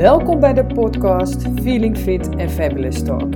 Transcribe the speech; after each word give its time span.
Welkom 0.00 0.40
bij 0.40 0.52
de 0.52 0.66
podcast 0.66 1.42
Feeling 1.62 1.98
Fit 1.98 2.28
and 2.28 2.50
Fabulous 2.50 3.02
Talk. 3.02 3.28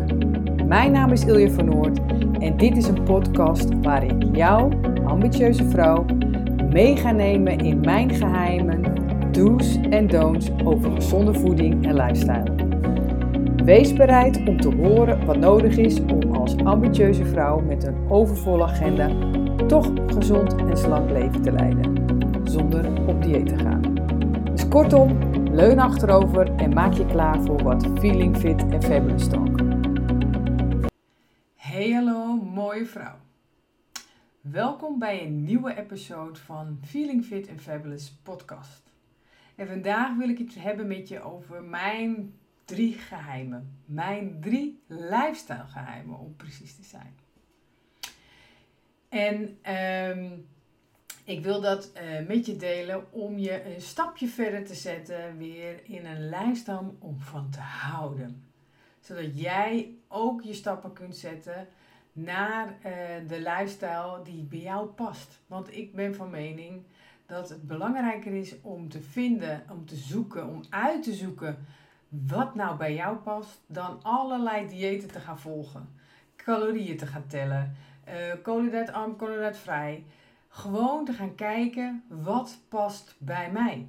Mijn 0.66 0.92
naam 0.92 1.12
is 1.12 1.24
Ilja 1.24 1.50
van 1.50 1.64
Noord 1.64 1.98
en 2.38 2.56
dit 2.56 2.76
is 2.76 2.88
een 2.88 3.02
podcast 3.02 3.68
waar 3.82 4.04
ik 4.04 4.36
jou, 4.36 4.72
ambitieuze 5.06 5.64
vrouw, 5.64 6.04
mee 6.70 6.96
ga 6.96 7.10
nemen 7.10 7.58
in 7.58 7.80
mijn 7.80 8.10
geheimen, 8.10 8.82
do's 9.32 9.78
en 9.90 10.06
don'ts 10.06 10.50
over 10.64 10.90
gezonde 10.90 11.34
voeding 11.34 11.86
en 11.86 11.94
lifestyle. 11.94 12.54
Wees 13.64 13.92
bereid 13.92 14.48
om 14.48 14.60
te 14.60 14.74
horen 14.74 15.26
wat 15.26 15.38
nodig 15.38 15.76
is 15.76 16.00
om 16.00 16.32
als 16.32 16.56
ambitieuze 16.56 17.24
vrouw 17.24 17.60
met 17.60 17.86
een 17.86 17.96
overvolle 18.08 18.64
agenda 18.64 19.10
toch 19.66 19.90
gezond 20.06 20.54
en 20.54 20.76
slank 20.76 21.10
leven 21.10 21.42
te 21.42 21.52
leiden, 21.52 21.96
zonder 22.44 22.86
op 23.06 23.22
dieet 23.22 23.46
te 23.46 23.58
gaan. 23.58 23.82
Dus 24.52 24.68
kortom, 24.68 25.16
leun 25.54 25.78
achterover 25.78 26.54
en 26.54 26.72
maak 26.72 26.92
je 26.92 27.06
klaar 27.06 27.42
voor 27.42 27.62
wat 27.62 27.82
Feeling 27.98 28.36
Fit 28.36 28.68
en 28.68 28.82
Fabulous 28.82 29.28
Talk. 29.28 29.60
Hey 31.54 31.90
hallo 31.90 32.36
mooie 32.36 32.86
vrouw. 32.86 33.16
Welkom 34.40 34.98
bij 34.98 35.22
een 35.22 35.44
nieuwe 35.44 35.76
episode 35.76 36.38
van 36.38 36.78
Feeling 36.84 37.24
Fit 37.24 37.48
and 37.48 37.60
Fabulous 37.60 38.12
podcast. 38.22 38.82
En 39.54 39.66
vandaag 39.66 40.16
wil 40.16 40.28
ik 40.28 40.38
het 40.38 40.54
hebben 40.54 40.86
met 40.86 41.08
je 41.08 41.22
over 41.22 41.62
mijn 41.62 42.34
drie 42.64 42.92
geheimen. 42.92 43.78
Mijn 43.84 44.40
drie 44.40 44.82
lifestyle 44.86 45.66
geheimen 45.66 46.18
om 46.18 46.36
precies 46.36 46.76
te 46.76 46.84
zijn. 46.84 47.14
En 49.08 49.58
um, 50.18 50.46
ik 51.24 51.42
wil 51.42 51.60
dat 51.60 51.92
uh, 51.94 52.26
met 52.26 52.46
je 52.46 52.56
delen 52.56 53.12
om 53.12 53.38
je 53.38 53.74
een 53.74 53.80
stapje 53.80 54.26
verder 54.26 54.64
te 54.64 54.74
zetten 54.74 55.38
weer 55.38 55.80
in 55.84 56.06
een 56.06 56.28
lifestyle 56.28 56.92
om 56.98 57.20
van 57.20 57.50
te 57.50 57.60
houden. 57.60 58.44
Zodat 59.00 59.40
jij 59.40 59.94
ook 60.08 60.42
je 60.42 60.54
stappen 60.54 60.92
kunt 60.92 61.16
zetten 61.16 61.68
naar 62.12 62.66
uh, 62.66 62.92
de 63.28 63.38
lifestyle 63.38 64.20
die 64.24 64.42
bij 64.42 64.58
jou 64.58 64.86
past. 64.86 65.40
Want 65.46 65.76
ik 65.76 65.94
ben 65.94 66.14
van 66.14 66.30
mening 66.30 66.82
dat 67.26 67.48
het 67.48 67.66
belangrijker 67.66 68.32
is 68.32 68.54
om 68.62 68.88
te 68.88 69.00
vinden, 69.00 69.62
om 69.70 69.86
te 69.86 69.96
zoeken, 69.96 70.48
om 70.48 70.62
uit 70.70 71.02
te 71.02 71.12
zoeken 71.12 71.66
wat 72.08 72.54
nou 72.54 72.76
bij 72.76 72.94
jou 72.94 73.16
past, 73.16 73.60
dan 73.66 74.02
allerlei 74.02 74.68
diëten 74.68 75.08
te 75.08 75.20
gaan 75.20 75.38
volgen. 75.38 75.88
Calorieën 76.36 76.96
te 76.96 77.06
gaan 77.06 77.26
tellen, 77.26 77.76
uh, 78.08 78.12
koolhydraatarm, 78.42 79.16
koolhydraatvrij. 79.16 80.04
Gewoon 80.54 81.04
te 81.04 81.12
gaan 81.12 81.34
kijken 81.34 82.04
wat 82.08 82.58
past 82.68 83.14
bij 83.18 83.50
mij. 83.50 83.88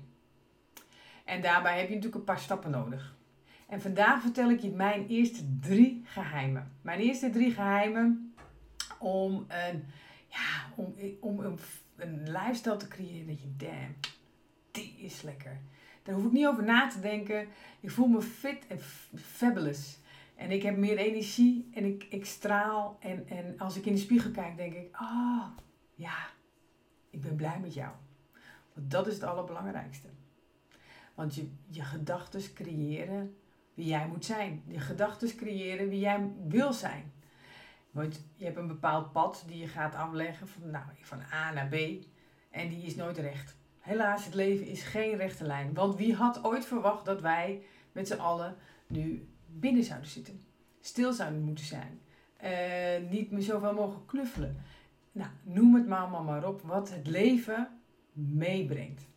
En 1.26 1.42
daarbij 1.42 1.78
heb 1.78 1.88
je 1.88 1.96
natuurlijk 1.96 2.16
een 2.16 2.34
paar 2.34 2.40
stappen 2.40 2.72
nodig. 2.72 3.16
En 3.68 3.82
vandaag 3.82 4.22
vertel 4.22 4.50
ik 4.50 4.60
je 4.60 4.72
mijn 4.72 5.08
eerste 5.08 5.60
drie 5.60 6.02
geheimen. 6.06 6.72
Mijn 6.82 7.00
eerste 7.00 7.30
drie 7.30 7.52
geheimen 7.52 8.34
om 9.00 9.46
een, 9.48 9.86
ja, 10.28 10.74
om, 10.76 10.96
om 11.20 11.40
een, 11.40 11.60
een 11.96 12.32
lifestyle 12.32 12.78
te 12.78 12.88
creëren 12.88 13.28
dat 13.28 13.42
je, 13.42 13.56
damn, 13.58 13.96
die 14.72 14.96
is 14.98 15.22
lekker. 15.22 15.60
Daar 16.04 16.16
hoef 16.16 16.26
ik 16.26 16.32
niet 16.32 16.48
over 16.48 16.64
na 16.64 16.88
te 16.88 17.00
denken. 17.00 17.48
Ik 17.80 17.92
voel 17.92 18.08
me 18.08 18.22
fit 18.22 18.68
en 18.68 18.80
fabulous. 19.16 19.98
En 20.36 20.52
ik 20.52 20.64
heb 20.64 20.78
meer 20.78 20.98
energie 20.98 21.70
en 21.74 21.86
ik, 21.86 22.06
ik 22.10 22.26
straal. 22.26 22.98
En, 23.00 23.28
en 23.28 23.56
als 23.58 23.78
ik 23.78 23.86
in 23.86 23.94
de 23.94 24.00
spiegel 24.00 24.32
kijk, 24.32 24.58
denk 24.58 24.74
ik, 24.74 24.88
ah, 24.92 25.12
oh, 25.12 25.48
ja, 25.96 26.34
ik 27.16 27.22
ben 27.22 27.36
blij 27.36 27.60
met 27.60 27.74
jou. 27.74 27.92
Want 28.74 28.92
dat 28.92 29.08
is 29.08 29.14
het 29.14 29.24
allerbelangrijkste. 29.24 30.08
Want 31.14 31.36
je, 31.36 31.50
je 31.68 31.84
gedachten 31.84 32.54
creëren 32.54 33.36
wie 33.74 33.86
jij 33.86 34.08
moet 34.08 34.26
zijn. 34.26 34.64
Je 34.68 34.80
gedachten 34.80 35.36
creëren 35.36 35.90
wie 35.90 36.00
jij 36.00 36.32
wil 36.48 36.74
zijn. 36.74 37.12
Want 37.92 38.26
je 38.36 38.46
hebt 38.46 38.58
een 38.58 38.68
bepaald 38.68 39.12
pad 39.12 39.44
die 39.48 39.58
je 39.58 39.68
gaat 39.68 39.96
afleggen 39.96 40.48
van, 40.48 40.70
nou, 40.70 40.86
van 41.02 41.22
A 41.34 41.54
naar 41.54 41.68
B. 41.68 41.76
En 42.50 42.70
die 42.70 42.84
is 42.86 42.96
nooit 42.96 43.18
recht. 43.18 43.56
Helaas, 43.80 44.26
het 44.26 44.34
leven 44.34 44.66
is 44.66 44.84
geen 44.84 45.16
rechte 45.16 45.44
lijn. 45.44 45.74
Want 45.74 45.96
wie 45.96 46.16
had 46.16 46.44
ooit 46.44 46.66
verwacht 46.66 47.06
dat 47.06 47.22
wij 47.22 47.64
met 47.92 48.08
z'n 48.08 48.20
allen 48.20 48.56
nu 48.88 49.30
binnen 49.46 49.84
zouden 49.84 50.10
zitten? 50.10 50.42
Stil 50.80 51.14
zouden 51.14 51.42
moeten 51.42 51.66
zijn. 51.66 52.00
Uh, 52.44 53.10
niet 53.10 53.32
meer 53.32 53.42
zoveel 53.42 53.74
mogen 53.74 54.06
knuffelen. 54.06 54.64
Nou, 55.16 55.30
noem 55.44 55.76
het 55.76 55.88
maar, 55.88 56.10
maar, 56.10 56.24
maar 56.24 56.48
op 56.48 56.62
wat 56.62 56.90
het 56.90 57.08
leven 57.08 57.68
meebrengt. 58.14 59.08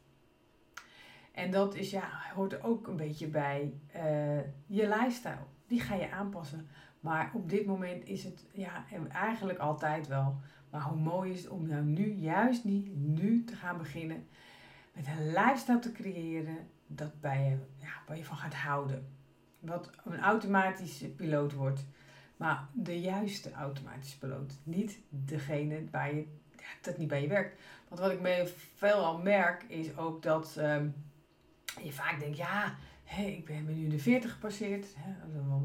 En 1.32 1.50
dat 1.50 1.74
is, 1.74 1.90
ja, 1.90 2.10
hoort 2.34 2.62
ook 2.62 2.86
een 2.86 2.96
beetje 2.96 3.26
bij 3.26 3.74
uh, 3.96 4.40
je 4.66 4.88
lifestyle. 4.88 5.46
Die 5.66 5.80
ga 5.80 5.94
je 5.94 6.10
aanpassen. 6.10 6.68
Maar 7.00 7.30
op 7.34 7.48
dit 7.48 7.66
moment 7.66 8.04
is 8.04 8.24
het, 8.24 8.46
ja, 8.52 8.84
eigenlijk 9.12 9.58
altijd 9.58 10.06
wel. 10.06 10.40
Maar 10.70 10.82
hoe 10.82 11.00
mooi 11.00 11.32
is 11.32 11.42
het 11.42 11.50
om 11.50 11.66
nou 11.66 11.82
nu, 11.82 12.12
juist 12.12 12.64
niet 12.64 12.96
nu 12.96 13.44
te 13.44 13.56
gaan 13.56 13.78
beginnen 13.78 14.26
met 14.92 15.06
een 15.06 15.26
lifestyle 15.26 15.78
te 15.78 15.92
creëren 15.92 16.56
dat 16.86 17.20
bij 17.20 17.44
je, 17.44 17.84
ja, 17.84 17.92
waar 18.06 18.16
je 18.16 18.24
van 18.24 18.36
gaat 18.36 18.54
houden. 18.54 19.08
Wat 19.60 19.90
een 20.04 20.20
automatische 20.20 21.10
piloot 21.10 21.52
wordt. 21.52 21.86
Maar 22.38 22.68
de 22.72 23.00
juiste 23.00 23.52
automatische 23.52 24.18
piloot. 24.18 24.52
Niet 24.62 24.98
degene 25.08 25.84
waar 25.90 26.14
je, 26.14 26.26
dat 26.82 26.98
niet 26.98 27.08
bij 27.08 27.22
je 27.22 27.28
werkt. 27.28 27.60
Want 27.88 28.00
wat 28.00 28.10
ik 28.10 28.20
me 28.20 28.52
veel 28.74 29.04
al 29.04 29.18
merk 29.18 29.62
is 29.62 29.96
ook 29.96 30.22
dat 30.22 30.56
um, 30.58 30.94
je 31.82 31.92
vaak 31.92 32.20
denkt, 32.20 32.36
ja, 32.36 32.74
hey, 33.04 33.32
ik 33.32 33.44
ben 33.44 33.80
nu 33.80 33.88
de 33.88 33.98
40 33.98 34.32
gepasseerd. 34.32 34.86
Hè, 34.96 35.10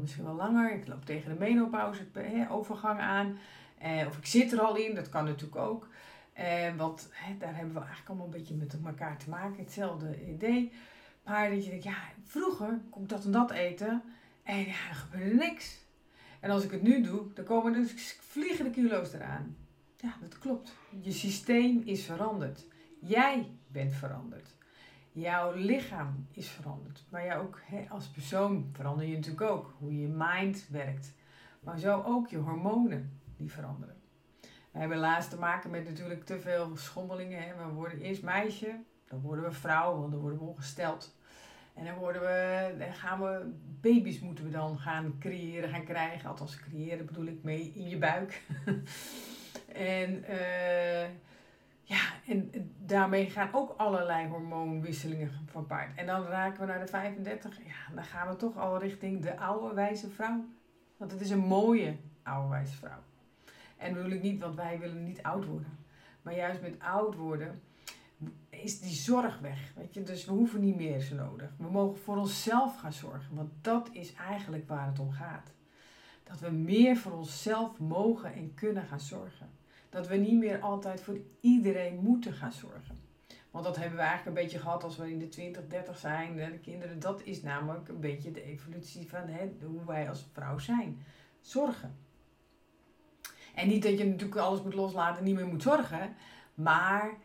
misschien 0.00 0.24
wel 0.24 0.34
langer. 0.34 0.72
Ik 0.72 0.88
loop 0.88 1.04
tegen 1.04 1.30
de 1.30 1.38
menopauze 1.38 2.06
hè, 2.12 2.50
overgang 2.50 3.00
aan. 3.00 3.38
Eh, 3.78 4.06
of 4.06 4.16
ik 4.16 4.26
zit 4.26 4.52
er 4.52 4.60
al 4.60 4.76
in, 4.76 4.94
dat 4.94 5.08
kan 5.08 5.24
natuurlijk 5.24 5.56
ook. 5.56 5.88
Eh, 6.32 6.74
want 6.76 7.08
hè, 7.12 7.36
daar 7.38 7.56
hebben 7.56 7.74
we 7.74 7.80
eigenlijk 7.80 8.08
allemaal 8.08 8.26
een 8.26 8.32
beetje 8.32 8.54
met 8.54 8.76
elkaar 8.84 9.18
te 9.18 9.30
maken. 9.30 9.58
Hetzelfde 9.58 10.26
idee. 10.26 10.72
Maar 11.24 11.50
dat 11.50 11.64
je 11.64 11.70
denkt, 11.70 11.84
ja, 11.84 11.96
vroeger 12.24 12.80
kon 12.90 13.02
ik 13.02 13.08
dat 13.08 13.24
en 13.24 13.30
dat 13.30 13.50
eten. 13.50 14.02
En 14.42 14.58
ja, 14.58 14.88
er 14.88 14.94
gebeurde 14.94 15.34
niks. 15.34 15.83
En 16.44 16.50
als 16.50 16.64
ik 16.64 16.70
het 16.70 16.82
nu 16.82 17.02
doe, 17.02 17.32
dan 17.34 17.44
komen 17.44 17.72
dus 17.72 18.16
vliegende 18.20 18.70
kilo's 18.70 19.12
eraan. 19.12 19.56
Ja, 19.96 20.14
dat 20.20 20.38
klopt. 20.38 20.74
Je 21.00 21.12
systeem 21.12 21.82
is 21.84 22.04
veranderd. 22.04 22.66
Jij 23.00 23.50
bent 23.66 23.92
veranderd. 23.92 24.54
Jouw 25.12 25.52
lichaam 25.54 26.26
is 26.32 26.48
veranderd. 26.48 27.04
Maar 27.08 27.24
jij 27.24 27.38
ook 27.38 27.60
hè, 27.64 27.86
als 27.88 28.08
persoon 28.08 28.68
verander 28.72 29.06
je 29.06 29.14
natuurlijk 29.14 29.50
ook. 29.50 29.74
Hoe 29.78 30.00
je 30.00 30.08
mind 30.08 30.68
werkt. 30.68 31.14
Maar 31.60 31.78
zo 31.78 32.02
ook 32.06 32.28
je 32.28 32.36
hormonen 32.36 33.20
die 33.36 33.52
veranderen. 33.52 33.96
We 34.70 34.78
hebben 34.78 34.98
laatst 34.98 35.30
te 35.30 35.38
maken 35.38 35.70
met 35.70 35.84
natuurlijk 35.84 36.24
te 36.24 36.40
veel 36.40 36.76
schommelingen. 36.76 37.42
Hè. 37.42 37.66
We 37.66 37.72
worden 37.72 38.00
eerst 38.00 38.22
meisje, 38.22 38.80
dan 39.08 39.20
worden 39.20 39.44
we 39.44 39.52
vrouw, 39.52 39.98
want 39.98 40.10
dan 40.10 40.20
worden 40.20 40.38
we 40.38 40.44
ongesteld. 40.44 41.16
En 41.74 41.84
dan, 41.84 41.94
worden 41.94 42.22
we, 42.22 42.74
dan 42.78 42.92
gaan 42.92 43.20
we, 43.20 43.52
baby's 43.80 44.20
moeten 44.20 44.44
we 44.44 44.50
dan 44.50 44.78
gaan 44.78 45.16
creëren, 45.18 45.70
gaan 45.70 45.84
krijgen. 45.84 46.28
Althans, 46.28 46.60
creëren 46.60 47.06
bedoel 47.06 47.26
ik 47.26 47.42
mee 47.42 47.72
in 47.74 47.88
je 47.88 47.98
buik. 47.98 48.42
en 50.02 50.24
uh, 50.30 51.04
ja, 51.82 52.00
en 52.26 52.50
daarmee 52.78 53.30
gaan 53.30 53.48
ook 53.52 53.74
allerlei 53.76 54.28
hormoonwisselingen 54.28 55.30
van 55.46 55.66
paard. 55.66 55.96
En 55.96 56.06
dan 56.06 56.24
raken 56.24 56.60
we 56.60 56.66
naar 56.66 56.80
de 56.80 56.86
35. 56.86 57.58
Ja, 57.58 57.94
dan 57.94 58.04
gaan 58.04 58.28
we 58.28 58.36
toch 58.36 58.56
al 58.56 58.78
richting 58.78 59.22
de 59.22 59.38
oude 59.38 59.74
wijze 59.74 60.10
vrouw. 60.10 60.44
Want 60.96 61.10
het 61.10 61.20
is 61.20 61.30
een 61.30 61.38
mooie 61.38 61.96
oude 62.22 62.48
wijze 62.48 62.76
vrouw. 62.76 63.02
En 63.76 63.94
bedoel 63.94 64.10
ik 64.10 64.22
niet, 64.22 64.40
want 64.40 64.54
wij 64.54 64.78
willen 64.78 65.04
niet 65.04 65.22
oud 65.22 65.44
worden. 65.44 65.78
Maar 66.22 66.34
juist 66.34 66.60
met 66.60 66.80
oud 66.80 67.14
worden 67.14 67.62
is 68.64 68.80
die 68.80 68.94
zorg 68.94 69.38
weg. 69.38 69.72
Weet 69.76 69.94
je? 69.94 70.02
Dus 70.02 70.24
we 70.24 70.32
hoeven 70.32 70.60
niet 70.60 70.76
meer 70.76 71.00
zo 71.00 71.14
nodig. 71.14 71.50
We 71.58 71.70
mogen 71.70 71.98
voor 71.98 72.16
onszelf 72.16 72.78
gaan 72.78 72.92
zorgen. 72.92 73.34
Want 73.34 73.50
dat 73.60 73.88
is 73.92 74.14
eigenlijk 74.14 74.68
waar 74.68 74.86
het 74.86 74.98
om 74.98 75.12
gaat. 75.12 75.52
Dat 76.22 76.40
we 76.40 76.50
meer 76.50 76.96
voor 76.96 77.12
onszelf 77.12 77.78
mogen 77.78 78.32
en 78.32 78.54
kunnen 78.54 78.84
gaan 78.84 79.00
zorgen. 79.00 79.50
Dat 79.88 80.08
we 80.08 80.16
niet 80.16 80.38
meer 80.38 80.60
altijd 80.60 81.00
voor 81.00 81.18
iedereen 81.40 81.98
moeten 82.02 82.32
gaan 82.32 82.52
zorgen. 82.52 82.96
Want 83.50 83.64
dat 83.64 83.76
hebben 83.76 83.96
we 83.96 84.02
eigenlijk 84.02 84.36
een 84.36 84.42
beetje 84.42 84.58
gehad 84.58 84.84
als 84.84 84.96
we 84.96 85.10
in 85.10 85.18
de 85.18 85.28
20, 85.28 85.66
30 85.66 85.98
zijn. 85.98 86.36
De 86.36 86.58
kinderen, 86.58 87.00
dat 87.00 87.22
is 87.22 87.42
namelijk 87.42 87.88
een 87.88 88.00
beetje 88.00 88.30
de 88.30 88.42
evolutie 88.42 89.08
van 89.08 89.26
hè, 89.26 89.52
hoe 89.66 89.84
wij 89.86 90.08
als 90.08 90.26
vrouw 90.32 90.58
zijn. 90.58 91.04
Zorgen. 91.40 91.96
En 93.54 93.68
niet 93.68 93.82
dat 93.82 93.98
je 93.98 94.04
natuurlijk 94.04 94.40
alles 94.40 94.62
moet 94.62 94.74
loslaten 94.74 95.18
en 95.18 95.24
niet 95.24 95.34
meer 95.34 95.46
moet 95.46 95.62
zorgen. 95.62 96.14
Maar 96.54 97.18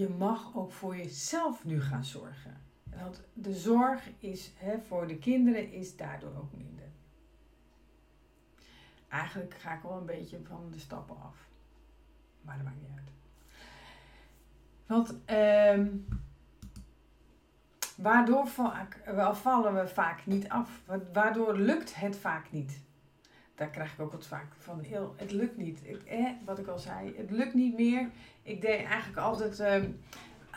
je 0.00 0.08
mag 0.08 0.56
ook 0.56 0.72
voor 0.72 0.96
jezelf 0.96 1.64
nu 1.64 1.80
gaan 1.82 2.04
zorgen. 2.04 2.60
Want 2.84 3.22
de 3.32 3.52
zorg 3.52 4.08
is, 4.18 4.52
hè, 4.56 4.78
voor 4.78 5.06
de 5.06 5.18
kinderen 5.18 5.72
is 5.72 5.96
daardoor 5.96 6.36
ook 6.36 6.52
minder. 6.52 6.88
Eigenlijk 9.08 9.54
ga 9.54 9.74
ik 9.74 9.82
wel 9.82 9.96
een 9.96 10.06
beetje 10.06 10.40
van 10.42 10.70
de 10.70 10.78
stappen 10.78 11.16
af. 11.22 11.48
Maar 12.42 12.56
dat 12.56 12.64
maakt 12.64 12.80
niet 12.80 12.90
uit. 12.96 13.10
Want 14.86 15.14
um, 15.78 16.06
Waardoor 17.96 18.46
vallen 19.32 19.74
we 19.74 19.88
vaak 19.88 20.26
niet 20.26 20.48
af. 20.48 20.82
Waardoor 21.12 21.56
lukt 21.56 21.94
het 21.94 22.16
vaak 22.16 22.52
niet. 22.52 22.82
Daar 23.60 23.70
krijg 23.70 23.92
ik 23.92 24.00
ook 24.00 24.12
wat 24.12 24.26
vaak 24.26 24.52
van. 24.58 24.80
Heel, 24.80 25.14
het 25.16 25.32
lukt 25.32 25.56
niet. 25.56 25.80
Ik, 25.82 26.02
eh, 26.02 26.26
wat 26.44 26.58
ik 26.58 26.66
al 26.66 26.78
zei, 26.78 27.14
het 27.16 27.30
lukt 27.30 27.54
niet 27.54 27.74
meer. 27.74 28.08
Ik 28.42 28.60
deed 28.60 28.84
eigenlijk 28.84 29.18
altijd, 29.18 29.60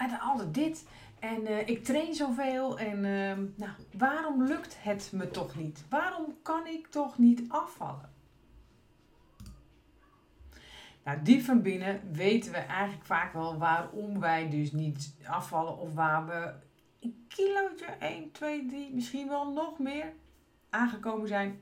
uh, 0.01 0.29
altijd 0.29 0.53
dit. 0.53 0.87
En 1.19 1.41
uh, 1.41 1.67
ik 1.67 1.83
train 1.83 2.13
zoveel. 2.13 2.79
En 2.79 2.97
uh, 2.97 3.45
nou, 3.55 3.71
waarom 3.97 4.43
lukt 4.43 4.83
het 4.83 5.09
me 5.13 5.31
toch 5.31 5.55
niet? 5.55 5.83
Waarom 5.89 6.35
kan 6.41 6.67
ik 6.67 6.87
toch 6.87 7.17
niet 7.17 7.43
afvallen? 7.47 8.09
Nou, 11.03 11.21
diep 11.21 11.41
van 11.41 11.61
binnen 11.61 12.01
weten 12.11 12.51
we 12.51 12.57
eigenlijk 12.57 13.05
vaak 13.05 13.33
wel 13.33 13.57
waarom 13.57 14.19
wij 14.19 14.49
dus 14.49 14.71
niet 14.71 15.15
afvallen. 15.27 15.77
Of 15.77 15.93
waar 15.93 16.25
we 16.25 16.53
een 16.99 17.25
kilootje, 17.27 17.85
1, 17.85 18.31
2, 18.31 18.65
3, 18.65 18.93
misschien 18.93 19.27
wel 19.27 19.51
nog 19.51 19.79
meer 19.79 20.13
aangekomen 20.69 21.27
zijn. 21.27 21.61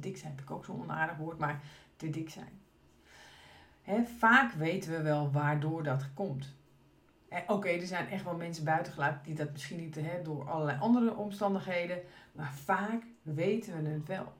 Dik 0.00 0.16
zijn 0.16 0.32
heb 0.32 0.40
ik 0.40 0.50
ook 0.50 0.64
zo'n 0.64 0.80
onaardig 0.80 1.16
woord, 1.16 1.38
maar 1.38 1.60
te 1.96 2.10
dik 2.10 2.30
zijn. 2.30 2.60
He, 3.82 4.04
vaak 4.18 4.52
weten 4.52 4.90
we 4.90 5.02
wel 5.02 5.30
waardoor 5.30 5.82
dat 5.82 6.14
komt. 6.14 6.56
Oké, 7.46 7.68
er 7.68 7.86
zijn 7.86 8.08
echt 8.08 8.24
wel 8.24 8.36
mensen 8.36 8.64
buitengelaten 8.64 9.24
die 9.24 9.34
dat 9.34 9.52
misschien 9.52 9.78
niet 9.78 9.94
he, 9.94 10.22
door 10.22 10.50
allerlei 10.50 10.78
andere 10.78 11.14
omstandigheden, 11.14 12.02
maar 12.32 12.52
vaak 12.52 13.02
weten 13.22 13.82
we 13.82 13.88
het 13.88 14.06
wel. 14.06 14.32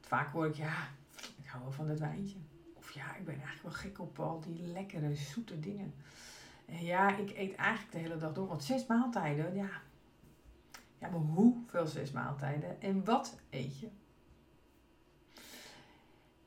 Vaak 0.00 0.32
hoor 0.32 0.46
ik, 0.46 0.54
ja, 0.54 0.88
ik 1.36 1.46
hou 1.46 1.62
wel 1.62 1.72
van 1.72 1.86
dat 1.86 1.98
wijntje. 1.98 2.36
Of 2.74 2.90
ja, 2.90 3.16
ik 3.16 3.24
ben 3.24 3.34
eigenlijk 3.34 3.62
wel 3.62 3.72
gek 3.72 3.98
op 3.98 4.18
al 4.18 4.40
die 4.40 4.66
lekkere, 4.66 5.14
zoete 5.14 5.60
dingen. 5.60 5.94
En 6.66 6.84
ja, 6.84 7.16
ik 7.16 7.30
eet 7.36 7.54
eigenlijk 7.54 7.92
de 7.92 7.98
hele 7.98 8.16
dag 8.16 8.32
door, 8.32 8.46
want 8.46 8.64
zes 8.64 8.86
maaltijden, 8.86 9.54
ja. 9.54 9.70
Ja, 10.98 11.08
maar 11.08 11.20
hoeveel 11.20 11.86
zes 11.86 12.10
maaltijden? 12.10 12.80
En 12.80 13.04
wat 13.04 13.38
eet 13.50 13.78
je? 13.78 13.88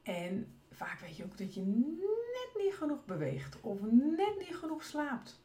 En 0.07 0.59
vaak 0.71 0.99
weet 0.99 1.17
je 1.17 1.23
ook 1.23 1.37
dat 1.37 1.53
je 1.53 1.61
net 1.61 2.63
niet 2.63 2.73
genoeg 2.73 3.05
beweegt 3.05 3.61
of 3.61 3.81
net 3.91 4.35
niet 4.37 4.55
genoeg 4.55 4.83
slaapt. 4.83 5.39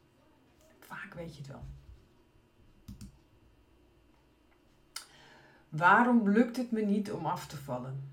Vaak 0.79 1.13
weet 1.13 1.35
je 1.35 1.41
het 1.41 1.47
wel. 1.47 1.63
Waarom 5.69 6.29
lukt 6.29 6.57
het 6.57 6.71
me 6.71 6.81
niet 6.81 7.11
om 7.11 7.25
af 7.25 7.47
te 7.47 7.57
vallen? 7.57 8.11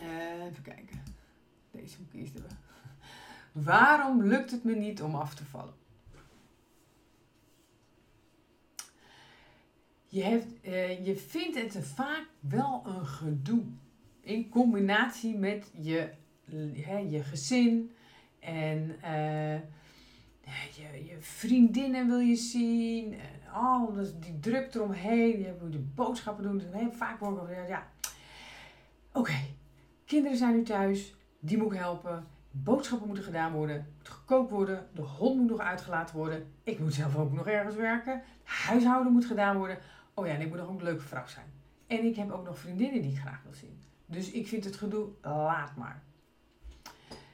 Uh, 0.00 0.44
even 0.44 0.62
kijken. 0.62 1.02
Deze 1.70 2.06
kiezen 2.10 2.42
we. 2.42 2.48
Waarom 3.52 4.22
lukt 4.22 4.50
het 4.50 4.64
me 4.64 4.74
niet 4.74 5.02
om 5.02 5.14
af 5.14 5.34
te 5.34 5.44
vallen? 5.44 5.74
Je, 10.06 10.22
hebt, 10.22 10.66
uh, 10.66 11.06
je 11.06 11.16
vindt 11.16 11.74
het 11.74 11.86
vaak 11.86 12.26
wel 12.40 12.82
een 12.86 13.06
gedoe 13.06 13.64
in 14.22 14.48
combinatie 14.48 15.38
met 15.38 15.70
je, 15.80 16.08
hè, 16.74 16.98
je 16.98 17.22
gezin 17.22 17.92
en 18.40 18.96
uh, 19.04 19.54
je, 20.76 21.04
je 21.04 21.16
vriendinnen 21.20 22.06
wil 22.06 22.18
je 22.18 22.36
zien. 22.36 23.12
En 23.12 23.52
alles, 23.52 24.18
die 24.18 24.38
druk 24.38 24.74
eromheen. 24.74 25.38
Je 25.38 25.54
moet 25.60 25.72
de 25.72 25.78
boodschappen 25.78 26.44
doen. 26.44 26.58
Dus 26.58 26.72
heel 26.72 26.92
vaak 26.92 27.18
hoor 27.18 27.50
ik 27.50 27.68
ja, 27.68 27.86
oké, 29.12 29.36
kinderen 30.04 30.38
zijn 30.38 30.54
nu 30.54 30.62
thuis. 30.62 31.14
Die 31.40 31.58
moet 31.58 31.72
ik 31.72 31.78
helpen. 31.78 32.26
Boodschappen 32.50 33.06
moeten 33.06 33.24
gedaan 33.24 33.52
worden. 33.52 33.86
Moet 33.98 34.08
gekookt 34.08 34.50
worden. 34.50 34.86
De 34.94 35.02
hond 35.02 35.40
moet 35.40 35.50
nog 35.50 35.60
uitgelaten 35.60 36.16
worden. 36.16 36.52
Ik 36.62 36.78
moet 36.78 36.94
zelf 36.94 37.16
ook 37.16 37.32
nog 37.32 37.46
ergens 37.46 37.74
werken. 37.74 38.22
Huishouden 38.44 39.12
moet 39.12 39.24
gedaan 39.24 39.56
worden. 39.56 39.78
Oh 40.14 40.26
ja, 40.26 40.32
en 40.32 40.40
ik 40.40 40.48
moet 40.48 40.58
nog 40.58 40.68
een 40.68 40.82
leuke 40.82 41.02
vrouw 41.02 41.26
zijn. 41.26 41.46
En 41.86 42.04
ik 42.04 42.16
heb 42.16 42.30
ook 42.30 42.44
nog 42.44 42.58
vriendinnen 42.58 43.02
die 43.02 43.10
ik 43.10 43.18
graag 43.18 43.42
wil 43.42 43.54
zien. 43.54 43.80
Dus 44.12 44.30
ik 44.30 44.48
vind 44.48 44.64
het 44.64 44.76
gedoe, 44.76 45.08
laat 45.22 45.76
maar. 45.76 46.02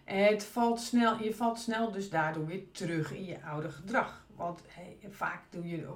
Het 0.04 0.44
valt 0.44 0.80
snel, 0.80 1.22
je 1.22 1.34
valt 1.34 1.58
snel 1.58 1.90
dus 1.90 2.10
daardoor 2.10 2.46
weer 2.46 2.70
terug 2.70 3.12
in 3.12 3.25
je 3.25 3.44
oude 3.44 3.70
gedrag. 3.70 4.26
Want 4.36 4.62
vaak 5.08 5.42
doe 5.50 5.69
je, 5.69 5.86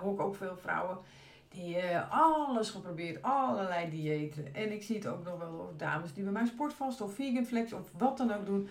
hoor 0.00 0.20
ook 0.20 0.34
veel 0.34 0.56
vrouwen 0.56 0.98
die 1.48 1.76
uh, 1.76 2.12
alles 2.12 2.70
geprobeerd, 2.70 3.22
allerlei 3.22 3.90
diëten. 3.90 4.54
En 4.54 4.72
ik 4.72 4.82
zie 4.82 4.96
het 4.96 5.06
ook 5.06 5.24
nog 5.24 5.38
wel 5.38 5.74
dames 5.76 6.14
die 6.14 6.22
bij 6.22 6.32
mij 6.32 6.46
sportvast 6.46 7.00
of 7.00 7.14
vegan 7.14 7.44
flex 7.44 7.72
of 7.72 7.90
wat 7.96 8.16
dan 8.16 8.32
ook 8.32 8.46
doen. 8.46 8.68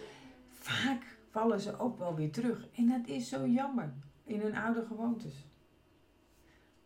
Vaak 0.50 1.18
vallen 1.30 1.60
ze 1.60 1.80
ook 1.80 1.98
wel 1.98 2.16
weer 2.16 2.32
terug. 2.32 2.68
En 2.76 2.88
dat 2.88 3.08
is 3.08 3.30
zo 3.30 3.48
jammer 3.48 3.94
in 4.24 4.42
hun 4.42 4.56
oude 4.56 4.86
gewoontes. 4.86 5.46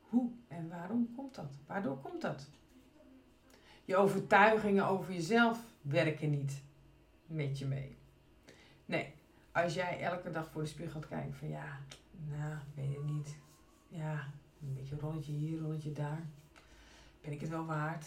Hoe 0.01 0.31
en 0.47 0.69
waarom 0.69 1.11
komt 1.15 1.35
dat? 1.35 1.51
Waardoor 1.67 1.97
komt 1.97 2.21
dat? 2.21 2.49
Je 3.91 3.97
overtuigingen 3.97 4.87
over 4.87 5.13
jezelf 5.13 5.59
werken 5.81 6.29
niet 6.29 6.61
met 7.25 7.59
je 7.59 7.65
mee. 7.65 7.97
Nee, 8.85 9.13
als 9.51 9.73
jij 9.73 10.01
elke 10.01 10.29
dag 10.29 10.49
voor 10.51 10.61
de 10.61 10.67
spiegel 10.67 10.99
kijken 10.99 11.33
van 11.33 11.47
ja, 11.47 11.79
nou, 12.29 12.57
weet 12.75 12.95
het 12.95 13.03
niet. 13.03 13.35
Ja, 13.87 14.27
een 14.61 14.73
beetje 14.73 14.95
rolletje 14.99 15.31
hier, 15.31 15.59
rolletje 15.59 15.91
daar. 15.91 16.27
Ben 17.21 17.31
ik 17.31 17.41
het 17.41 17.49
wel 17.49 17.65
waard? 17.65 18.05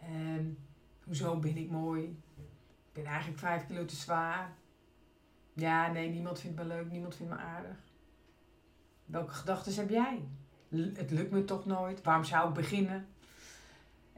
En 0.00 0.58
hoezo 1.04 1.38
ben 1.38 1.56
ik 1.56 1.70
mooi? 1.70 2.02
Ik 2.36 2.92
ben 2.92 3.04
eigenlijk 3.04 3.38
vijf 3.38 3.66
kilo 3.66 3.84
te 3.84 3.96
zwaar. 3.96 4.52
Ja, 5.52 5.92
nee, 5.92 6.08
niemand 6.08 6.40
vindt 6.40 6.56
me 6.56 6.64
leuk, 6.64 6.90
niemand 6.90 7.14
vindt 7.14 7.32
me 7.32 7.38
aardig. 7.38 7.76
Welke 9.04 9.32
gedachten 9.32 9.74
heb 9.74 9.90
jij? 9.90 10.28
Het 10.94 11.10
lukt 11.10 11.30
me 11.30 11.44
toch 11.44 11.66
nooit. 11.66 12.02
Waarom 12.02 12.24
zou 12.24 12.48
ik 12.48 12.54
beginnen? 12.54 13.06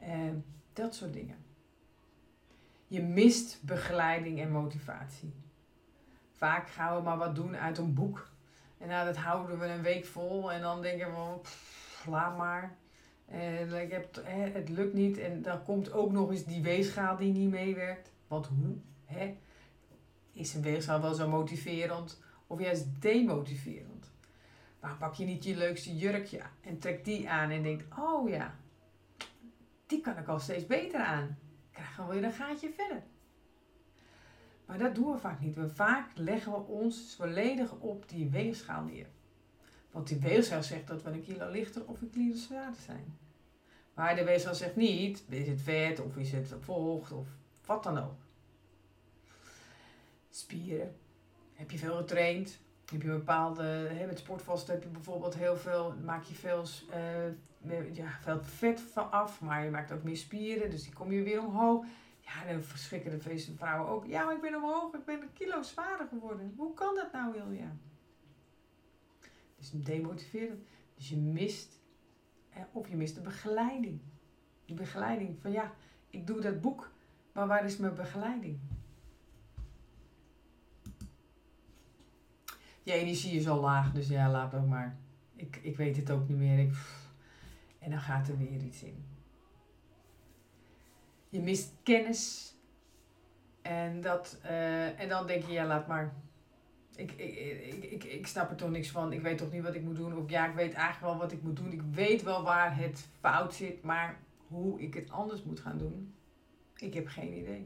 Uh, 0.05 0.31
dat 0.73 0.95
soort 0.95 1.13
dingen. 1.13 1.37
Je 2.87 3.03
mist 3.03 3.59
begeleiding 3.63 4.39
en 4.39 4.51
motivatie. 4.51 5.33
Vaak 6.31 6.69
gaan 6.69 6.95
we 6.95 7.01
maar 7.01 7.17
wat 7.17 7.35
doen 7.35 7.57
uit 7.57 7.77
een 7.77 7.93
boek. 7.93 8.29
En 8.77 8.87
nou, 8.87 9.05
dat 9.05 9.17
houden 9.17 9.59
we 9.59 9.65
een 9.65 9.81
week 9.81 10.05
vol. 10.05 10.51
En 10.51 10.61
dan 10.61 10.81
denken 10.81 11.07
we, 11.07 11.39
pff, 11.41 12.05
laat 12.05 12.37
maar. 12.37 12.75
En 13.25 13.81
ik 13.81 13.91
heb, 13.91 14.21
het 14.53 14.69
lukt 14.69 14.93
niet. 14.93 15.17
En 15.17 15.41
dan 15.41 15.63
komt 15.63 15.91
ook 15.91 16.11
nog 16.11 16.31
eens 16.31 16.45
die 16.45 16.61
weegschaal 16.61 17.15
die 17.15 17.31
niet 17.31 17.49
meewerkt. 17.49 18.11
Want 18.27 18.47
hoe? 18.47 18.75
Hè? 19.05 19.37
Is 20.33 20.53
een 20.53 20.61
weegschaal 20.61 21.01
wel 21.01 21.13
zo 21.13 21.29
motiverend? 21.29 22.21
Of 22.47 22.59
juist 22.59 23.01
demotiverend? 23.01 24.11
Maar 24.79 24.95
pak 24.97 25.13
je 25.13 25.25
niet 25.25 25.43
je 25.43 25.55
leukste 25.55 25.97
jurkje 25.97 26.41
en 26.61 26.79
trek 26.79 27.05
die 27.05 27.29
aan 27.29 27.49
en 27.49 27.63
denkt, 27.63 27.97
oh 27.99 28.29
ja, 28.29 28.55
die 29.85 30.01
kan 30.01 30.17
ik 30.17 30.27
al 30.27 30.39
steeds 30.39 30.65
beter 30.65 30.99
aan. 30.99 31.37
Krijg 31.71 31.95
gewoon 31.95 32.09
weer 32.09 32.23
een 32.23 32.31
gaatje 32.31 32.69
verder. 32.69 33.03
Maar 34.65 34.77
dat 34.77 34.95
doen 34.95 35.11
we 35.11 35.17
vaak 35.17 35.39
niet. 35.39 35.55
We 35.55 35.69
vaak 35.69 36.11
leggen 36.15 36.51
we 36.51 36.57
ons 36.57 37.15
volledig 37.17 37.73
op 37.79 38.09
die 38.09 38.29
weegschaal 38.29 38.83
neer. 38.83 39.07
Want 39.91 40.07
die 40.07 40.17
weegschaal 40.17 40.63
zegt 40.63 40.87
dat 40.87 41.03
we 41.03 41.09
een 41.09 41.23
kilo 41.23 41.51
lichter 41.51 41.87
of 41.87 42.01
een 42.01 42.09
kilo 42.09 42.35
zwaarder 42.35 42.81
zijn. 42.81 43.17
Maar 43.93 44.15
de 44.15 44.23
weegschaal 44.23 44.55
zegt 44.55 44.75
niet, 44.75 45.23
is 45.29 45.47
het 45.47 45.61
vet 45.61 45.99
of 45.99 46.17
is 46.17 46.31
het 46.31 46.53
vocht 46.59 47.11
of 47.11 47.27
wat 47.65 47.83
dan 47.83 47.97
ook. 47.97 48.15
Spieren. 50.29 50.95
Heb 51.53 51.71
je 51.71 51.77
veel 51.77 51.95
getraind? 51.95 52.59
Heb 52.91 53.01
je 53.01 53.07
bepaalde, 53.07 53.91
met 54.07 54.19
sportvast 54.19 54.67
heb 54.67 54.83
je 54.83 54.89
bijvoorbeeld 54.89 55.35
heel 55.35 55.57
veel, 55.57 55.93
maak 56.03 56.23
je 56.23 56.35
veel, 56.35 56.65
uh, 56.89 56.95
ja, 57.93 58.17
veel 58.21 58.43
vet 58.43 58.79
van 58.79 59.11
af, 59.11 59.41
maar 59.41 59.63
je 59.63 59.69
maakt 59.69 59.91
ook 59.91 60.03
meer 60.03 60.17
spieren, 60.17 60.69
dus 60.69 60.83
die 60.83 60.93
kom 60.93 61.11
je 61.11 61.23
weer 61.23 61.45
omhoog. 61.45 61.85
Ja, 62.19 62.51
dan 62.51 62.61
verschrikken 62.61 63.19
de 63.19 63.53
vrouwen 63.55 63.91
ook. 63.91 64.05
Ja, 64.05 64.25
maar 64.25 64.35
ik 64.35 64.41
ben 64.41 64.55
omhoog, 64.55 64.93
ik 64.93 65.05
ben 65.05 65.21
een 65.21 65.33
kilo 65.33 65.61
zwaarder 65.61 66.07
geworden. 66.07 66.53
Hoe 66.57 66.73
kan 66.73 66.95
dat 66.95 67.11
nou, 67.11 67.37
Ilja? 67.37 67.75
Dus 69.57 69.71
demotiverend. 69.71 70.63
Dus 70.95 71.09
je 71.09 71.17
mist, 71.17 71.79
of 72.71 72.87
je 72.87 72.95
mist 72.95 73.15
de 73.15 73.21
begeleiding. 73.21 74.01
Die 74.65 74.75
begeleiding 74.75 75.37
van 75.41 75.51
ja, 75.51 75.73
ik 76.09 76.27
doe 76.27 76.41
dat 76.41 76.61
boek, 76.61 76.91
maar 77.31 77.47
waar 77.47 77.65
is 77.65 77.77
mijn 77.77 77.95
begeleiding? 77.95 78.59
je 82.85 82.93
energie 82.93 83.39
is 83.39 83.47
al 83.47 83.59
laag, 83.59 83.91
dus 83.91 84.07
ja, 84.07 84.31
laat 84.31 84.53
ook 84.53 84.67
maar. 84.67 84.97
Ik, 85.35 85.59
ik 85.61 85.77
weet 85.77 85.95
het 85.95 86.11
ook 86.11 86.27
niet 86.27 86.37
meer. 86.37 86.59
Ik, 86.59 86.73
en 87.85 87.91
dan 87.91 87.99
gaat 87.99 88.27
er 88.27 88.37
weer 88.37 88.61
iets 88.61 88.83
in. 88.83 89.05
Je 91.29 91.41
mist 91.41 91.73
kennis. 91.83 92.53
En, 93.61 94.01
dat, 94.01 94.39
uh, 94.45 94.99
en 94.99 95.09
dan 95.09 95.27
denk 95.27 95.43
je, 95.43 95.51
ja, 95.51 95.65
laat 95.65 95.87
maar. 95.87 96.13
Ik, 96.95 97.11
ik, 97.11 97.35
ik, 97.73 97.83
ik, 97.83 98.03
ik 98.03 98.27
snap 98.27 98.49
er 98.49 98.55
toch 98.55 98.69
niks 98.69 98.89
van. 98.89 99.13
Ik 99.13 99.21
weet 99.21 99.37
toch 99.37 99.51
niet 99.51 99.63
wat 99.63 99.75
ik 99.75 99.83
moet 99.83 99.95
doen. 99.95 100.17
Of 100.17 100.29
ja, 100.29 100.47
ik 100.47 100.55
weet 100.55 100.73
eigenlijk 100.73 101.13
wel 101.13 101.17
wat 101.17 101.31
ik 101.31 101.41
moet 101.41 101.55
doen. 101.55 101.71
Ik 101.71 101.81
weet 101.81 102.23
wel 102.23 102.43
waar 102.43 102.77
het 102.77 103.07
fout 103.19 103.53
zit. 103.53 103.83
Maar 103.83 104.19
hoe 104.47 104.81
ik 104.81 104.93
het 104.93 105.11
anders 105.11 105.43
moet 105.43 105.59
gaan 105.59 105.77
doen, 105.77 106.13
ik 106.75 106.93
heb 106.93 107.07
geen 107.07 107.37
idee. 107.37 107.61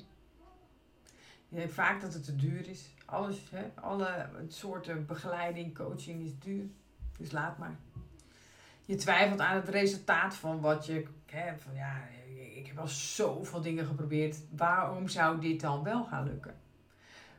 Je 1.48 1.56
denkt 1.56 1.74
vaak 1.74 2.02
dat 2.02 2.14
het 2.14 2.24
te 2.24 2.36
duur 2.36 2.68
is. 2.68 2.94
Alles, 3.06 3.50
hè, 3.50 3.72
alle 3.76 4.30
soorten 4.48 5.06
begeleiding, 5.06 5.76
coaching 5.76 6.24
is 6.24 6.40
duur. 6.40 6.66
Dus 7.18 7.32
laat 7.32 7.58
maar. 7.58 7.80
Je 8.90 8.96
twijfelt 8.96 9.40
aan 9.40 9.56
het 9.56 9.68
resultaat 9.68 10.36
van 10.36 10.62
wat 10.62 10.86
je. 10.86 11.08
Van, 11.58 11.74
ja, 11.74 12.08
ik 12.56 12.68
heb 12.68 12.78
al 12.78 12.88
zoveel 12.88 13.62
dingen 13.62 13.86
geprobeerd. 13.86 14.38
Waarom 14.56 15.08
zou 15.08 15.40
dit 15.40 15.62
dan 15.62 15.84
wel 15.84 16.04
gaan 16.04 16.24
lukken? 16.24 16.60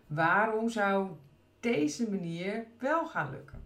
Waarom 0.07 0.69
zou 0.69 1.11
deze 1.61 2.11
manier 2.11 2.67
wel 2.79 3.07
gaan 3.07 3.31
lukken? 3.31 3.65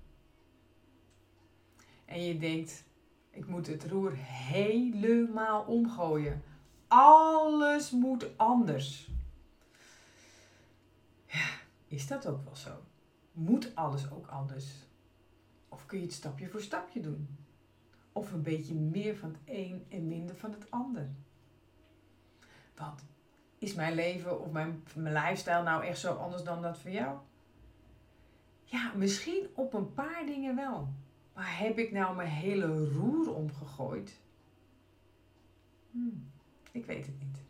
En 2.05 2.25
je 2.25 2.38
denkt, 2.38 2.85
ik 3.31 3.47
moet 3.47 3.67
het 3.67 3.85
roer 3.85 4.12
helemaal 4.17 5.62
omgooien. 5.62 6.43
Alles 6.88 7.91
moet 7.91 8.38
anders. 8.38 9.11
Ja, 11.26 11.49
is 11.88 12.07
dat 12.07 12.26
ook 12.26 12.45
wel 12.45 12.57
zo? 12.57 12.71
Moet 13.33 13.75
alles 13.75 14.11
ook 14.11 14.26
anders? 14.26 14.67
Of 15.69 15.87
kun 15.87 15.99
je 15.99 16.05
het 16.05 16.14
stapje 16.14 16.49
voor 16.49 16.61
stapje 16.61 17.00
doen? 17.00 17.43
Of 18.14 18.33
een 18.33 18.42
beetje 18.42 18.75
meer 18.75 19.16
van 19.16 19.28
het 19.28 19.40
een 19.44 19.85
en 19.88 20.09
minder 20.09 20.37
van 20.37 20.52
het 20.52 20.71
ander? 20.71 21.09
Want 22.75 23.04
is 23.59 23.75
mijn 23.75 23.94
leven 23.94 24.40
of 24.40 24.50
mijn, 24.50 24.83
mijn 24.94 25.14
lifestyle 25.14 25.62
nou 25.62 25.85
echt 25.85 25.99
zo 25.99 26.12
anders 26.14 26.42
dan 26.42 26.62
dat 26.62 26.78
van 26.78 26.92
jou? 26.92 27.18
Ja, 28.64 28.92
misschien 28.94 29.47
op 29.54 29.75
een 29.75 29.94
paar 29.94 30.26
dingen 30.26 30.56
wel. 30.56 30.88
Maar 31.35 31.59
heb 31.59 31.78
ik 31.78 31.92
nou 31.92 32.16
mijn 32.16 32.28
hele 32.28 32.88
roer 32.88 33.35
omgegooid? 33.35 34.21
Hmm, 35.90 36.30
ik 36.73 36.87
weet 36.87 37.06
het 37.06 37.18
niet. 37.21 37.43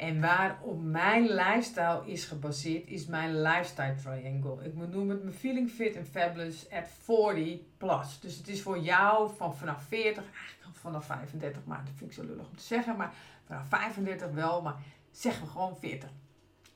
En 0.00 0.20
waarop 0.20 0.82
mijn 0.82 1.22
lifestyle 1.22 2.02
is 2.06 2.24
gebaseerd, 2.24 2.88
is 2.88 3.06
mijn 3.06 3.42
lifestyle 3.42 3.94
triangle. 3.94 4.64
Ik 4.64 4.74
noem 4.74 5.10
het 5.10 5.22
mijn 5.22 5.34
feeling 5.34 5.70
fit 5.70 5.96
and 5.96 6.08
fabulous 6.08 6.70
at 6.70 6.88
40 7.02 7.58
plus. 7.76 8.20
Dus 8.20 8.36
het 8.36 8.48
is 8.48 8.62
voor 8.62 8.78
jou 8.78 9.30
van 9.36 9.56
vanaf 9.56 9.82
40, 9.82 10.24
eigenlijk 10.24 10.78
vanaf 10.78 11.04
35, 11.04 11.64
maar 11.64 11.84
dat 11.84 11.94
vind 11.96 12.10
ik 12.10 12.16
zo 12.16 12.24
lullig 12.24 12.48
om 12.48 12.56
te 12.56 12.62
zeggen. 12.62 12.96
Maar 12.96 13.14
vanaf 13.44 13.68
35 13.68 14.30
wel, 14.30 14.62
maar 14.62 14.76
zeggen 15.10 15.44
we 15.44 15.50
gewoon 15.50 15.76
40. 15.76 16.10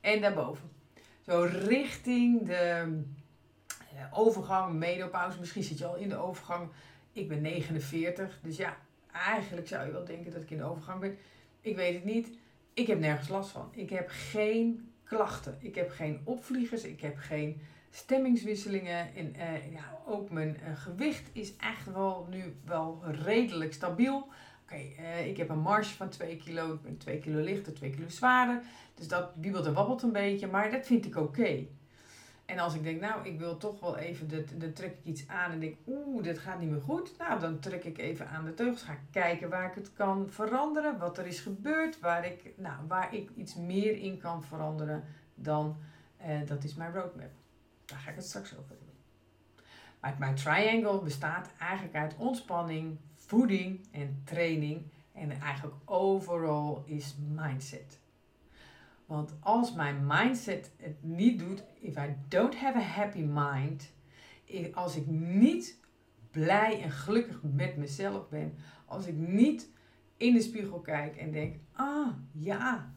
En 0.01 0.21
daarboven. 0.21 0.71
Zo 1.21 1.49
richting 1.51 2.47
de 2.47 3.03
overgang, 4.11 4.75
menopauze. 4.75 5.41
Misschien 5.41 5.63
zit 5.63 5.79
je 5.79 5.87
al 5.87 5.97
in 5.97 6.09
de 6.09 6.17
overgang. 6.17 6.69
Ik 7.13 7.29
ben 7.29 7.41
49, 7.41 8.39
dus 8.43 8.57
ja, 8.57 8.77
eigenlijk 9.13 9.69
zou 9.69 9.87
je 9.87 9.93
wel 9.93 10.05
denken 10.05 10.33
dat 10.33 10.43
ik 10.43 10.51
in 10.51 10.59
de 10.59 10.65
overgang 10.65 11.01
ben. 11.01 11.19
Ik 11.61 11.77
weet 11.77 11.95
het 11.95 12.05
niet. 12.05 12.43
Ik 12.75 12.87
heb 12.87 12.99
nergens 12.99 13.29
last 13.29 13.51
van. 13.51 13.69
Ik 13.73 13.91
heb 13.91 14.09
geen 14.09 14.93
klachten. 15.05 15.57
Ik 15.61 15.75
heb 15.75 15.91
geen 15.91 16.21
opvliegers. 16.25 16.85
Ik 16.85 17.01
heb 17.01 17.17
geen 17.17 17.61
stemmingswisselingen. 17.91 19.15
En 19.15 19.35
uh, 19.37 19.73
ja, 19.73 19.99
ook 20.07 20.31
mijn 20.31 20.57
uh, 20.69 20.77
gewicht 20.77 21.31
is 21.33 21.57
echt 21.57 21.93
wel 21.93 22.27
nu 22.31 22.57
wel 22.65 23.03
redelijk 23.05 23.73
stabiel. 23.73 24.29
Oké, 24.63 24.75
eh, 24.75 25.27
ik 25.27 25.37
heb 25.37 25.49
een 25.49 25.59
marge 25.59 25.95
van 25.95 26.09
2 26.09 26.37
kilo. 26.37 26.73
Ik 26.73 26.83
ben 26.83 26.99
2 26.99 27.19
kilo 27.19 27.41
lichter, 27.41 27.75
2 27.75 27.91
kilo 27.91 28.09
zwaarder. 28.09 28.63
Dus 28.95 29.09
dat 29.09 29.31
wiebelt 29.41 29.67
en 29.67 29.75
wabbelt 29.75 30.03
een 30.03 30.13
beetje. 30.13 30.47
Maar 30.47 30.71
dat 30.71 30.87
vind 30.87 31.05
ik 31.05 31.17
oké. 31.17 31.67
En 32.45 32.59
als 32.59 32.75
ik 32.75 32.83
denk, 32.83 33.01
nou, 33.01 33.27
ik 33.27 33.39
wil 33.39 33.57
toch 33.57 33.81
wel 33.81 33.97
even, 33.97 34.29
dan 34.59 34.73
trek 34.73 34.93
ik 34.93 35.05
iets 35.05 35.29
aan 35.29 35.51
en 35.51 35.61
denk, 35.61 35.77
oeh, 35.87 36.23
dit 36.23 36.39
gaat 36.39 36.61
niet 36.61 36.71
meer 36.71 36.81
goed. 36.81 37.19
Nou, 37.19 37.41
dan 37.41 37.59
trek 37.59 37.85
ik 37.85 37.99
even 37.99 38.29
aan 38.29 38.45
de 38.45 38.55
teugels, 38.55 38.83
ga 38.83 38.99
kijken 39.11 39.49
waar 39.49 39.69
ik 39.69 39.75
het 39.75 39.93
kan 39.93 40.31
veranderen, 40.31 40.99
wat 40.99 41.19
er 41.19 41.27
is 41.27 41.41
gebeurd, 41.41 42.01
waar 42.01 42.27
ik, 42.27 42.53
nou, 42.57 42.87
waar 42.89 43.15
ik 43.15 43.31
iets 43.37 43.55
meer 43.55 43.97
in 43.97 44.19
kan 44.19 44.45
veranderen 44.45 45.05
dan, 45.35 45.77
eh, 46.17 46.47
dat 46.47 46.65
is 46.65 46.75
mijn 46.75 46.93
roadmap. 46.93 47.31
Daar 47.85 47.99
ga 47.99 48.11
ik 48.11 48.17
het 48.17 48.25
straks 48.25 48.59
over 48.59 48.77
doen. 48.79 48.95
Maar 50.01 50.17
mijn 50.19 50.35
triangle 50.35 51.03
bestaat 51.03 51.51
eigenlijk 51.59 51.95
uit 51.95 52.17
ontspanning, 52.17 52.99
voeding 53.15 53.87
en 53.91 54.23
training. 54.25 54.83
En 55.13 55.31
eigenlijk 55.31 55.77
overal 55.85 56.83
is 56.87 57.17
mindset. 57.35 57.99
Want 59.07 59.35
als 59.41 59.75
mijn 59.75 60.07
mindset 60.07 60.71
het 60.77 61.03
niet 61.03 61.39
doet, 61.39 61.65
if 61.81 61.97
I 61.97 62.15
don't 62.29 62.57
have 62.57 62.79
a 62.79 62.83
happy 62.83 63.23
mind, 63.23 63.93
als 64.73 64.97
ik 64.97 65.07
niet 65.07 65.79
blij 66.31 66.83
en 66.83 66.91
gelukkig 66.91 67.43
met 67.43 67.77
mezelf 67.77 68.29
ben, 68.29 68.55
als 68.85 69.07
ik 69.07 69.15
niet 69.15 69.71
in 70.17 70.35
de 70.35 70.41
spiegel 70.41 70.81
kijk 70.81 71.17
en 71.17 71.33
denk, 71.33 71.57
ah 71.73 72.09
ja, 72.33 72.95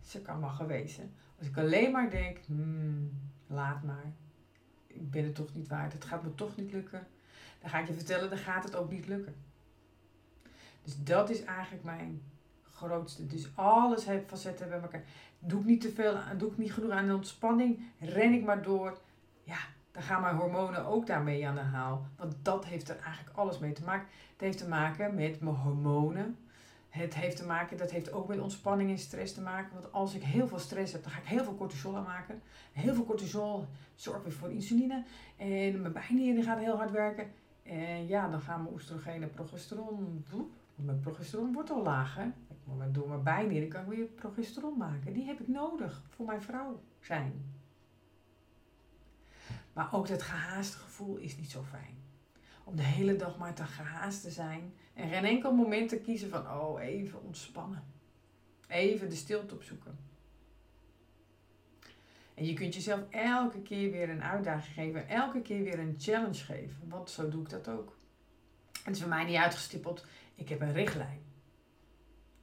ze 0.00 0.22
kan 0.22 0.40
maar 0.40 0.50
gewezen. 0.50 1.14
Als 1.38 1.46
ik 1.46 1.58
alleen 1.58 1.92
maar 1.92 2.10
denk, 2.10 2.38
hmm, 2.46 3.10
laat 3.46 3.82
maar, 3.82 4.12
ik 4.86 5.10
ben 5.10 5.24
het 5.24 5.34
toch 5.34 5.54
niet 5.54 5.68
waard, 5.68 5.92
het 5.92 6.04
gaat 6.04 6.22
me 6.22 6.34
toch 6.34 6.56
niet 6.56 6.72
lukken, 6.72 7.06
dan 7.60 7.70
ga 7.70 7.78
ik 7.78 7.86
je 7.86 7.92
vertellen, 7.92 8.28
dan 8.28 8.38
gaat 8.38 8.64
het 8.64 8.76
ook 8.76 8.90
niet 8.90 9.06
lukken. 9.06 9.34
Dus 10.82 11.02
dat 11.04 11.30
is 11.30 11.44
eigenlijk 11.44 11.84
mijn 11.84 12.22
grootste. 12.86 13.26
Dus 13.26 13.48
alles 13.54 14.04
heeft 14.04 14.28
facetten 14.28 14.68
bij 14.68 14.80
elkaar. 14.80 15.02
Doe 15.38 15.60
ik 15.60 15.66
niet 15.66 15.80
te 15.80 15.90
veel, 15.90 16.14
doe 16.36 16.50
ik 16.50 16.58
niet 16.58 16.72
genoeg 16.72 16.90
aan 16.90 17.06
de 17.06 17.14
ontspanning, 17.14 17.82
ren 17.98 18.32
ik 18.32 18.44
maar 18.44 18.62
door. 18.62 18.98
Ja, 19.42 19.58
dan 19.92 20.02
gaan 20.02 20.20
mijn 20.20 20.36
hormonen 20.36 20.86
ook 20.86 21.06
daarmee 21.06 21.46
aan 21.48 21.54
de 21.54 21.60
haal. 21.60 22.06
Want 22.16 22.34
dat 22.42 22.64
heeft 22.64 22.88
er 22.88 22.98
eigenlijk 22.98 23.36
alles 23.36 23.58
mee 23.58 23.72
te 23.72 23.84
maken. 23.84 24.06
Het 24.32 24.40
heeft 24.40 24.58
te 24.58 24.68
maken 24.68 25.14
met 25.14 25.40
mijn 25.40 25.56
hormonen. 25.56 26.36
Het 26.88 27.14
heeft 27.14 27.36
te 27.36 27.46
maken, 27.46 27.76
dat 27.76 27.90
heeft 27.90 28.12
ook 28.12 28.28
met 28.28 28.40
ontspanning 28.40 28.90
en 28.90 28.98
stress 28.98 29.34
te 29.34 29.40
maken. 29.40 29.72
Want 29.72 29.92
als 29.92 30.14
ik 30.14 30.22
heel 30.22 30.48
veel 30.48 30.58
stress 30.58 30.92
heb, 30.92 31.02
dan 31.02 31.12
ga 31.12 31.18
ik 31.18 31.26
heel 31.26 31.44
veel 31.44 31.56
cortisol 31.56 31.96
aanmaken. 31.96 32.42
Heel 32.72 32.94
veel 32.94 33.04
cortisol 33.04 33.66
zorgt 33.94 34.24
weer 34.24 34.32
voor 34.32 34.50
insuline. 34.50 35.04
En 35.36 35.80
mijn 35.80 35.92
bijnieren 35.92 36.42
gaan 36.42 36.58
heel 36.58 36.76
hard 36.76 36.90
werken. 36.90 37.32
En 37.62 38.06
ja, 38.06 38.28
dan 38.28 38.40
gaan 38.40 38.62
mijn 38.62 38.74
oestrogeen 38.74 39.22
en 39.22 39.30
progesteron. 39.30 40.24
Mijn 40.74 41.00
progesteron 41.00 41.52
wordt 41.52 41.70
al 41.70 41.82
laag. 42.66 42.74
Hè? 42.74 42.78
Maar 42.78 42.92
door 42.92 43.08
mijn 43.08 43.22
bijnieren 43.22 43.68
kan 43.68 43.82
ik 43.82 43.88
weer 43.88 44.06
progesteron 44.06 44.78
maken. 44.78 45.12
Die 45.12 45.24
heb 45.24 45.40
ik 45.40 45.48
nodig 45.48 46.02
voor 46.08 46.26
mijn 46.26 46.42
vrouw 46.42 46.82
zijn. 47.00 47.60
Maar 49.72 49.94
ook 49.94 50.08
dat 50.08 50.22
gehaaste 50.22 50.76
gevoel 50.76 51.16
is 51.16 51.36
niet 51.36 51.50
zo 51.50 51.62
fijn. 51.62 52.00
Om 52.64 52.76
de 52.76 52.82
hele 52.82 53.16
dag 53.16 53.38
maar 53.38 53.54
te 53.54 53.64
gehaast 53.64 54.22
te 54.22 54.30
zijn. 54.30 54.74
En 54.94 55.08
geen 55.08 55.24
enkel 55.24 55.54
moment 55.54 55.88
te 55.88 55.98
kiezen 55.98 56.28
van, 56.28 56.50
oh, 56.50 56.82
even 56.82 57.22
ontspannen. 57.22 57.84
Even 58.68 59.08
de 59.08 59.14
stilte 59.16 59.54
opzoeken. 59.54 59.98
En 62.34 62.44
je 62.46 62.52
kunt 62.52 62.74
jezelf 62.74 63.00
elke 63.10 63.62
keer 63.62 63.90
weer 63.90 64.10
een 64.10 64.22
uitdaging 64.22 64.74
geven. 64.74 65.08
Elke 65.08 65.42
keer 65.42 65.62
weer 65.62 65.78
een 65.78 65.94
challenge 65.98 66.44
geven. 66.44 66.88
Want 66.88 67.10
zo 67.10 67.28
doe 67.28 67.42
ik 67.42 67.50
dat 67.50 67.68
ook. 67.68 67.96
Het 68.82 68.94
is 68.94 69.00
voor 69.00 69.08
mij 69.08 69.24
niet 69.24 69.36
uitgestippeld. 69.36 70.06
Ik 70.34 70.48
heb 70.48 70.60
een 70.60 70.72
richtlijn. 70.72 71.21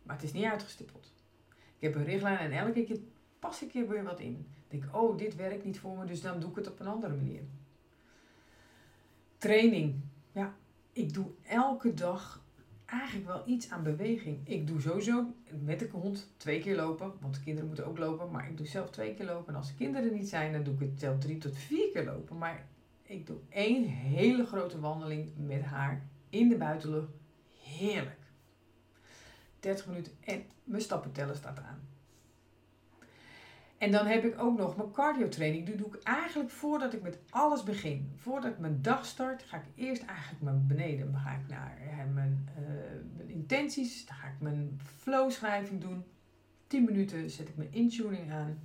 Maar 0.09 0.17
het 0.17 0.27
is 0.27 0.33
niet 0.33 0.45
uitgestippeld. 0.45 1.11
Ik 1.47 1.81
heb 1.81 1.95
een 1.95 2.03
richtlijn 2.03 2.37
en 2.37 2.51
elke 2.51 2.83
keer 2.83 2.99
pas 3.39 3.61
ik 3.61 3.73
er 3.73 3.87
weer 3.87 4.03
wat 4.03 4.19
in. 4.19 4.47
Ik 4.67 4.81
denk, 4.81 4.95
oh, 4.95 5.17
dit 5.17 5.35
werkt 5.35 5.65
niet 5.65 5.79
voor 5.79 5.97
me, 5.97 6.05
dus 6.05 6.21
dan 6.21 6.39
doe 6.39 6.49
ik 6.49 6.55
het 6.55 6.67
op 6.67 6.79
een 6.79 6.87
andere 6.87 7.15
manier. 7.15 7.41
Training. 9.37 9.95
Ja, 10.31 10.55
ik 10.93 11.13
doe 11.13 11.27
elke 11.47 11.93
dag 11.93 12.43
eigenlijk 12.85 13.27
wel 13.27 13.43
iets 13.45 13.69
aan 13.69 13.83
beweging. 13.83 14.47
Ik 14.47 14.67
doe 14.67 14.81
sowieso 14.81 15.33
met 15.63 15.79
de 15.79 15.89
hond 15.91 16.33
twee 16.37 16.59
keer 16.59 16.75
lopen, 16.75 17.13
want 17.19 17.35
de 17.35 17.41
kinderen 17.41 17.67
moeten 17.67 17.87
ook 17.87 17.97
lopen, 17.97 18.31
maar 18.31 18.49
ik 18.49 18.57
doe 18.57 18.67
zelf 18.67 18.89
twee 18.89 19.13
keer 19.13 19.25
lopen. 19.25 19.53
En 19.53 19.59
als 19.59 19.67
de 19.67 19.75
kinderen 19.75 20.13
niet 20.13 20.29
zijn, 20.29 20.51
dan 20.51 20.63
doe 20.63 20.73
ik 20.73 20.79
het 20.79 20.99
zelf 20.99 21.19
drie 21.19 21.37
tot 21.37 21.57
vier 21.57 21.91
keer 21.91 22.05
lopen. 22.05 22.37
Maar 22.37 22.67
ik 23.03 23.27
doe 23.27 23.37
één 23.49 23.83
hele 23.83 24.45
grote 24.45 24.79
wandeling 24.79 25.31
met 25.37 25.61
haar 25.61 26.07
in 26.29 26.49
de 26.49 26.57
buitenlucht. 26.57 27.11
Heerlijk. 27.63 28.28
30 29.59 29.87
minuten 29.87 30.13
en 30.19 30.43
mijn 30.63 30.81
stappenteller 30.81 31.35
staat 31.35 31.57
aan. 31.59 31.87
En 33.79 33.91
dan 33.91 34.05
heb 34.05 34.23
ik 34.23 34.41
ook 34.41 34.57
nog 34.57 34.77
mijn 34.77 34.91
cardio 34.91 35.29
training. 35.29 35.65
Die 35.65 35.75
doe 35.75 35.87
ik 35.87 36.03
eigenlijk 36.03 36.49
voordat 36.49 36.93
ik 36.93 37.01
met 37.01 37.17
alles 37.29 37.63
begin. 37.63 38.11
Voordat 38.15 38.51
ik 38.51 38.59
mijn 38.59 38.81
dag 38.81 39.05
start, 39.05 39.43
ga 39.43 39.57
ik 39.57 39.63
eerst 39.75 40.05
eigenlijk 40.05 40.41
naar 40.41 40.65
beneden. 40.65 41.11
Dan 41.11 41.21
ga 41.21 41.31
ik 41.31 41.47
naar 41.47 41.77
mijn, 42.13 42.49
uh, 42.59 42.65
mijn 43.17 43.29
intenties. 43.29 44.05
Dan 44.05 44.15
ga 44.15 44.27
ik 44.27 44.39
mijn 44.39 44.79
flow 44.97 45.31
schrijving 45.31 45.81
doen. 45.81 46.03
10 46.67 46.83
minuten 46.83 47.29
zet 47.29 47.49
ik 47.49 47.57
mijn 47.57 47.73
intuning 47.73 48.31
aan. 48.31 48.59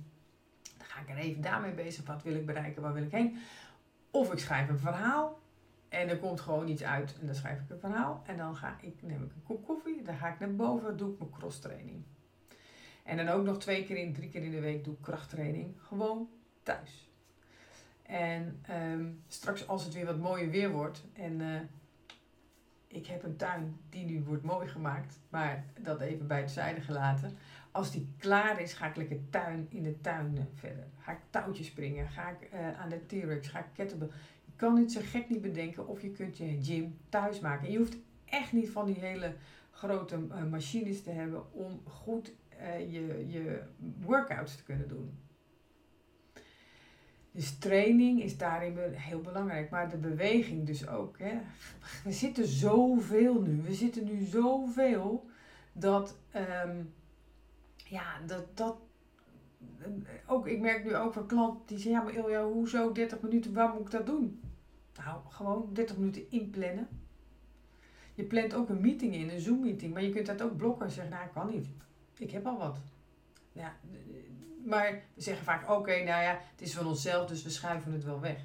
Dan 0.77 0.87
ga 0.87 0.99
ik 1.01 1.09
er 1.09 1.17
even 1.17 1.41
daarmee 1.41 1.73
bezig. 1.73 2.05
Wat 2.05 2.23
wil 2.23 2.35
ik 2.35 2.45
bereiken? 2.45 2.81
Waar 2.81 2.93
wil 2.93 3.03
ik 3.03 3.11
heen? 3.11 3.37
Of 4.11 4.31
ik 4.31 4.39
schrijf 4.39 4.69
een 4.69 4.79
verhaal. 4.79 5.39
En 5.95 6.09
er 6.09 6.17
komt 6.17 6.41
gewoon 6.41 6.67
iets 6.67 6.83
uit 6.83 7.15
en 7.19 7.25
dan 7.25 7.35
schrijf 7.35 7.59
ik 7.59 7.69
een 7.69 7.79
verhaal. 7.79 8.23
En 8.25 8.37
dan 8.37 8.55
ga 8.55 8.77
ik, 8.81 9.01
neem 9.01 9.23
ik 9.23 9.31
een 9.35 9.43
kop 9.43 9.65
koffie, 9.65 10.01
dan 10.01 10.17
ga 10.17 10.27
ik 10.27 10.39
naar 10.39 10.55
boven, 10.55 10.97
doe 10.97 11.13
ik 11.13 11.19
mijn 11.19 11.31
cross 11.31 11.59
training. 11.59 12.03
En 13.03 13.17
dan 13.17 13.27
ook 13.27 13.45
nog 13.45 13.59
twee 13.59 13.85
keer 13.85 13.97
in, 13.97 14.13
drie 14.13 14.29
keer 14.29 14.43
in 14.43 14.51
de 14.51 14.59
week 14.59 14.83
doe 14.83 14.93
ik 14.93 15.01
krachttraining. 15.01 15.73
Gewoon 15.77 16.29
thuis. 16.63 17.09
En 18.01 18.59
ehm, 18.61 19.05
straks 19.27 19.67
als 19.67 19.83
het 19.83 19.93
weer 19.93 20.05
wat 20.05 20.17
mooier 20.17 20.49
weer 20.49 20.71
wordt. 20.71 21.03
En 21.13 21.39
uh, 21.39 21.59
ik 22.87 23.07
heb 23.07 23.23
een 23.23 23.35
tuin 23.35 23.79
die 23.89 24.05
nu 24.05 24.23
wordt 24.23 24.43
mooi 24.43 24.67
gemaakt. 24.67 25.19
Maar 25.29 25.65
dat 25.79 26.01
even 26.01 26.27
bij 26.27 26.41
het 26.41 26.51
zijde 26.51 26.81
gelaten. 26.81 27.37
Als 27.71 27.91
die 27.91 28.13
klaar 28.17 28.61
is, 28.61 28.73
ga 28.73 28.87
ik 28.87 28.95
lekker 28.95 29.29
tuin, 29.29 29.67
in 29.69 29.83
de 29.83 30.01
tuin 30.01 30.37
eh, 30.37 30.43
verder. 30.53 30.87
Ga 30.99 31.11
ik 31.11 31.19
touwtjes 31.29 31.67
springen, 31.67 32.09
ga 32.09 32.29
ik 32.29 32.49
uh, 32.53 32.79
aan 32.79 32.89
de 32.89 33.05
T-Rex, 33.05 33.47
ga 33.47 33.59
ik 33.59 33.65
kettlebell. 33.73 34.09
Kan 34.55 34.77
het 34.77 34.91
zo 34.91 35.01
gek 35.03 35.29
niet 35.29 35.41
bedenken 35.41 35.87
of 35.87 36.01
je 36.01 36.11
kunt 36.11 36.37
je 36.37 36.57
gym 36.61 36.97
thuis 37.09 37.39
maken. 37.39 37.65
En 37.65 37.71
je 37.71 37.77
hoeft 37.77 37.97
echt 38.25 38.53
niet 38.53 38.69
van 38.69 38.85
die 38.85 38.99
hele 38.99 39.35
grote 39.71 40.17
uh, 40.17 40.43
machines 40.43 41.03
te 41.03 41.11
hebben 41.11 41.53
om 41.53 41.81
goed 41.83 42.33
je, 42.89 43.25
je 43.27 43.61
workouts 44.01 44.55
te 44.55 44.63
kunnen 44.63 44.87
doen. 44.87 45.17
Dus 47.31 47.57
training 47.57 48.23
is 48.23 48.37
daarin 48.37 48.77
heel 48.91 49.21
belangrijk, 49.21 49.69
maar 49.69 49.89
de 49.89 49.97
beweging 49.97 50.65
dus 50.65 50.87
ook. 50.87 51.19
Hè. 51.19 51.37
We 52.03 52.11
zitten 52.11 52.47
zoveel 52.47 53.41
nu, 53.41 53.61
we 53.61 53.73
zitten 53.73 54.05
nu 54.05 54.23
zoveel 54.23 55.29
dat, 55.73 56.17
um, 56.65 56.93
ja, 57.75 58.19
dat, 58.25 58.57
dat, 58.57 58.77
ook, 60.25 60.47
ik 60.47 60.59
merk 60.59 60.83
nu 60.83 60.95
ook 60.95 61.13
van 61.13 61.27
klanten 61.27 61.61
die 61.65 61.77
zeggen, 61.77 61.91
ja 61.91 62.03
maar 62.03 62.25
Ilja, 62.25 62.45
hoezo 62.45 62.91
30 62.91 63.21
minuten, 63.21 63.53
waar 63.53 63.73
moet 63.73 63.85
ik 63.85 63.91
dat 63.91 64.05
doen? 64.05 64.41
Nou, 64.97 65.21
gewoon 65.29 65.69
30 65.73 65.97
minuten 65.97 66.31
inplannen. 66.31 66.87
Je 68.13 68.23
plant 68.23 68.53
ook 68.53 68.69
een 68.69 68.81
meeting 68.81 69.13
in, 69.13 69.29
een 69.29 69.39
Zoom 69.39 69.59
meeting, 69.59 69.93
maar 69.93 70.03
je 70.03 70.09
kunt 70.09 70.25
dat 70.25 70.41
ook 70.41 70.57
blokken 70.57 70.85
en 70.85 70.91
zeggen, 70.91 71.13
nou 71.13 71.25
ik 71.25 71.31
kan 71.31 71.49
niet, 71.49 71.67
ik 72.17 72.31
heb 72.31 72.45
al 72.45 72.57
wat. 72.57 72.77
Ja, 73.51 73.75
maar 74.65 75.03
we 75.13 75.21
zeggen 75.21 75.45
vaak, 75.45 75.69
oké, 75.69 75.91
nou 75.91 76.23
ja, 76.23 76.39
het 76.51 76.61
is 76.61 76.73
van 76.73 76.87
onszelf, 76.87 77.27
dus 77.27 77.43
we 77.43 77.49
schuiven 77.49 77.91
het 77.91 78.03
wel 78.03 78.19
weg. 78.19 78.39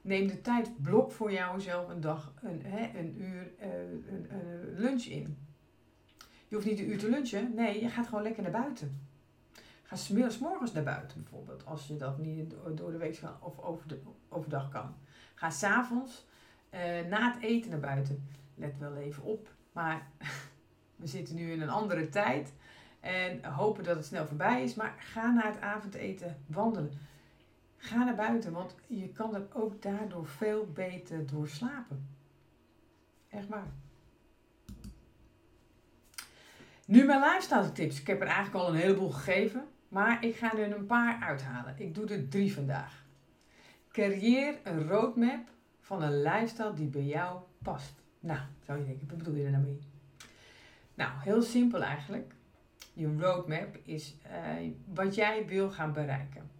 Neem 0.00 0.26
de 0.26 0.40
tijd, 0.40 0.82
blok 0.82 1.12
voor 1.12 1.32
jouzelf 1.32 1.88
een 1.88 2.00
dag, 2.00 2.32
een, 2.42 2.62
hè, 2.62 2.98
een 2.98 3.22
uur 3.22 3.52
uh, 3.60 3.66
een, 4.10 4.74
lunch 4.76 5.04
in. 5.04 5.38
Je 6.48 6.54
hoeft 6.54 6.66
niet 6.66 6.78
een 6.78 6.90
uur 6.90 6.98
te 6.98 7.10
lunchen, 7.10 7.54
nee, 7.54 7.82
je 7.82 7.88
gaat 7.88 8.06
gewoon 8.06 8.22
lekker 8.22 8.42
naar 8.42 8.52
buiten. 8.52 9.06
Ga 9.82 9.96
smiddags 9.96 10.38
morgens 10.38 10.72
naar 10.72 10.82
buiten 10.82 11.22
bijvoorbeeld, 11.22 11.66
als 11.66 11.86
je 11.86 11.96
dat 11.96 12.18
niet 12.18 12.54
door 12.74 12.90
de 12.90 12.98
week 12.98 13.20
of 13.40 13.58
over 13.58 13.88
de, 13.88 14.00
overdag 14.28 14.68
kan. 14.68 14.94
Ga 15.38 15.50
s'avonds 15.50 16.26
uh, 16.74 16.80
na 17.08 17.32
het 17.32 17.42
eten 17.42 17.70
naar 17.70 17.80
buiten. 17.80 18.28
Let 18.54 18.78
wel 18.78 18.96
even 18.96 19.22
op, 19.22 19.48
maar 19.72 20.06
we 20.96 21.06
zitten 21.06 21.34
nu 21.34 21.52
in 21.52 21.60
een 21.60 21.68
andere 21.68 22.08
tijd. 22.08 22.52
En 23.00 23.44
hopen 23.44 23.84
dat 23.84 23.96
het 23.96 24.04
snel 24.04 24.26
voorbij 24.26 24.62
is. 24.62 24.74
Maar 24.74 24.94
ga 24.98 25.30
na 25.30 25.46
het 25.46 25.60
avondeten 25.60 26.36
wandelen. 26.46 26.92
Ga 27.76 28.04
naar 28.04 28.14
buiten, 28.14 28.52
want 28.52 28.74
je 28.86 29.08
kan 29.08 29.34
er 29.34 29.46
ook 29.52 29.82
daardoor 29.82 30.26
veel 30.26 30.66
beter 30.72 31.26
door 31.26 31.48
slapen. 31.48 32.08
Echt 33.28 33.48
waar. 33.48 33.66
Nu 36.86 37.04
mijn 37.04 37.20
lifestyle 37.20 37.72
tips. 37.72 38.00
Ik 38.00 38.06
heb 38.06 38.20
er 38.20 38.26
eigenlijk 38.26 38.56
al 38.64 38.68
een 38.68 38.80
heleboel 38.80 39.10
gegeven. 39.10 39.64
Maar 39.88 40.24
ik 40.24 40.36
ga 40.36 40.56
er 40.56 40.76
een 40.76 40.86
paar 40.86 41.20
uithalen. 41.22 41.74
Ik 41.78 41.94
doe 41.94 42.06
er 42.06 42.28
drie 42.28 42.54
vandaag. 42.54 43.06
Creëer 43.98 44.58
een 44.64 44.88
roadmap 44.88 45.48
van 45.80 46.02
een 46.02 46.22
lifestyle 46.22 46.74
die 46.74 46.86
bij 46.86 47.04
jou 47.04 47.40
past. 47.62 47.94
Nou, 48.20 48.40
zou 48.66 48.78
je 48.78 48.84
denken, 48.84 49.08
wat 49.08 49.18
bedoel 49.18 49.34
je 49.34 49.44
er 49.44 49.50
nou 49.50 49.62
mee? 49.62 49.78
Nou, 50.94 51.10
heel 51.20 51.42
simpel 51.42 51.82
eigenlijk 51.82 52.32
je 52.92 53.16
roadmap 53.18 53.78
is 53.84 54.16
uh, 54.26 54.72
wat 54.94 55.14
jij 55.14 55.46
wil 55.46 55.70
gaan 55.70 55.92
bereiken. 55.92 56.50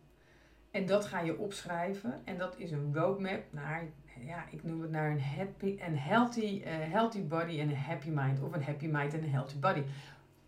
En 0.70 0.86
dat 0.86 1.06
ga 1.06 1.20
je 1.20 1.38
opschrijven. 1.38 2.20
En 2.24 2.38
dat 2.38 2.58
is 2.58 2.70
een 2.70 2.94
roadmap 2.94 3.42
naar, 3.50 3.84
ja, 4.26 4.44
ik 4.50 4.64
noem 4.64 4.80
het 4.80 4.90
naar 4.90 5.10
een 5.10 5.22
happy, 5.22 5.76
een 5.80 5.98
healthy, 5.98 6.62
uh, 6.64 6.66
healthy 6.66 7.26
body 7.26 7.60
en 7.60 7.68
een 7.68 7.76
happy 7.76 8.08
mind. 8.08 8.40
Of 8.40 8.52
een 8.52 8.62
happy 8.62 8.86
mind 8.86 9.14
en 9.14 9.22
een 9.22 9.30
healthy 9.30 9.58
body. 9.58 9.82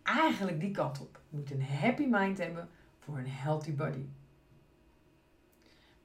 Eigenlijk 0.03 0.59
die 0.59 0.71
kant 0.71 1.01
op. 1.01 1.19
Je 1.29 1.37
moet 1.37 1.51
een 1.51 1.63
happy 1.63 2.05
mind 2.09 2.37
hebben 2.37 2.69
voor 2.99 3.17
een 3.17 3.29
healthy 3.29 3.75
body. 3.75 4.05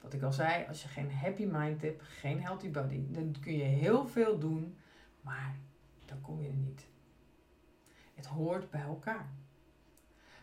Wat 0.06 0.14
ik 0.14 0.22
al 0.22 0.32
zei, 0.32 0.64
als 0.68 0.82
je 0.82 0.88
geen 0.88 1.12
happy 1.12 1.44
mind 1.44 1.82
hebt, 1.82 2.02
geen 2.02 2.42
healthy 2.42 2.70
body, 2.70 3.00
dan 3.08 3.34
kun 3.40 3.56
je 3.56 3.64
heel 3.64 4.06
veel 4.06 4.38
doen, 4.38 4.76
maar 5.20 5.56
dan 6.04 6.20
kom 6.20 6.42
je 6.42 6.48
er 6.48 6.54
niet. 6.54 6.86
Het 8.14 8.26
hoort 8.26 8.70
bij 8.70 8.80
elkaar. 8.80 9.26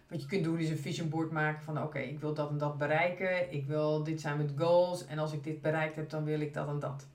Wat 0.08 0.22
je 0.22 0.28
kunt 0.28 0.44
doen 0.44 0.60
is 0.60 0.70
een 0.70 0.78
vision 0.78 1.10
board 1.10 1.32
maken 1.32 1.64
van 1.64 1.84
oké, 1.84 2.00
ik 2.00 2.20
wil 2.20 2.34
dat 2.34 2.50
en 2.50 2.58
dat 2.58 2.78
bereiken. 2.78 3.54
Ik 3.54 3.66
wil, 3.66 4.04
dit 4.04 4.22
zijn 4.22 4.38
mijn 4.38 4.58
goals. 4.58 5.06
En 5.06 5.20
als 5.20 5.34
ik 5.34 5.44
dit 5.44 5.62
bereikt 5.62 5.96
heb, 5.96 6.10
dan 6.10 6.24
wil 6.24 6.40
ik 6.40 6.54
dat 6.54 6.68
en 6.68 6.80
dat. 6.80 7.08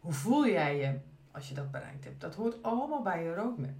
Hoe 0.00 0.12
voel 0.12 0.46
jij 0.46 0.76
je 0.76 0.98
als 1.30 1.48
je 1.48 1.54
dat 1.54 1.70
bereikt 1.70 2.04
hebt? 2.04 2.20
Dat 2.20 2.34
hoort 2.34 2.62
allemaal 2.62 3.02
bij 3.02 3.22
je 3.22 3.34
roadmap. 3.34 3.78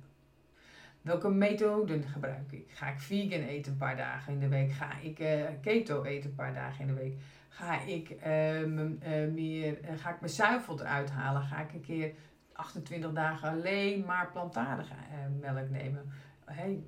Welke 1.02 1.28
methoden 1.28 2.02
gebruik 2.02 2.52
ik? 2.52 2.70
Ga 2.70 2.88
ik 2.88 2.98
vegan 2.98 3.40
eten 3.40 3.72
een 3.72 3.78
paar 3.78 3.96
dagen 3.96 4.32
in 4.32 4.40
de 4.40 4.48
week? 4.48 4.72
Ga 4.72 4.98
ik 4.98 5.18
uh, 5.18 5.44
keto 5.60 6.02
eten 6.02 6.30
een 6.30 6.36
paar 6.36 6.54
dagen 6.54 6.80
in 6.80 6.94
de 6.94 7.00
week? 7.00 7.14
Ga 7.50 7.80
ik, 7.80 8.10
uh, 8.10 8.64
meer, 9.32 9.78
ga 9.96 10.10
ik 10.10 10.20
mijn 10.20 10.32
zuivel 10.32 10.80
eruit 10.80 11.10
halen? 11.10 11.42
Ga 11.42 11.60
ik 11.60 11.72
een 11.72 11.80
keer 11.80 12.14
28 12.52 13.12
dagen 13.12 13.48
alleen 13.48 14.04
maar 14.06 14.30
plantaardige 14.32 14.94
melk 15.40 15.70
nemen? 15.70 16.12
Hey, 16.44 16.82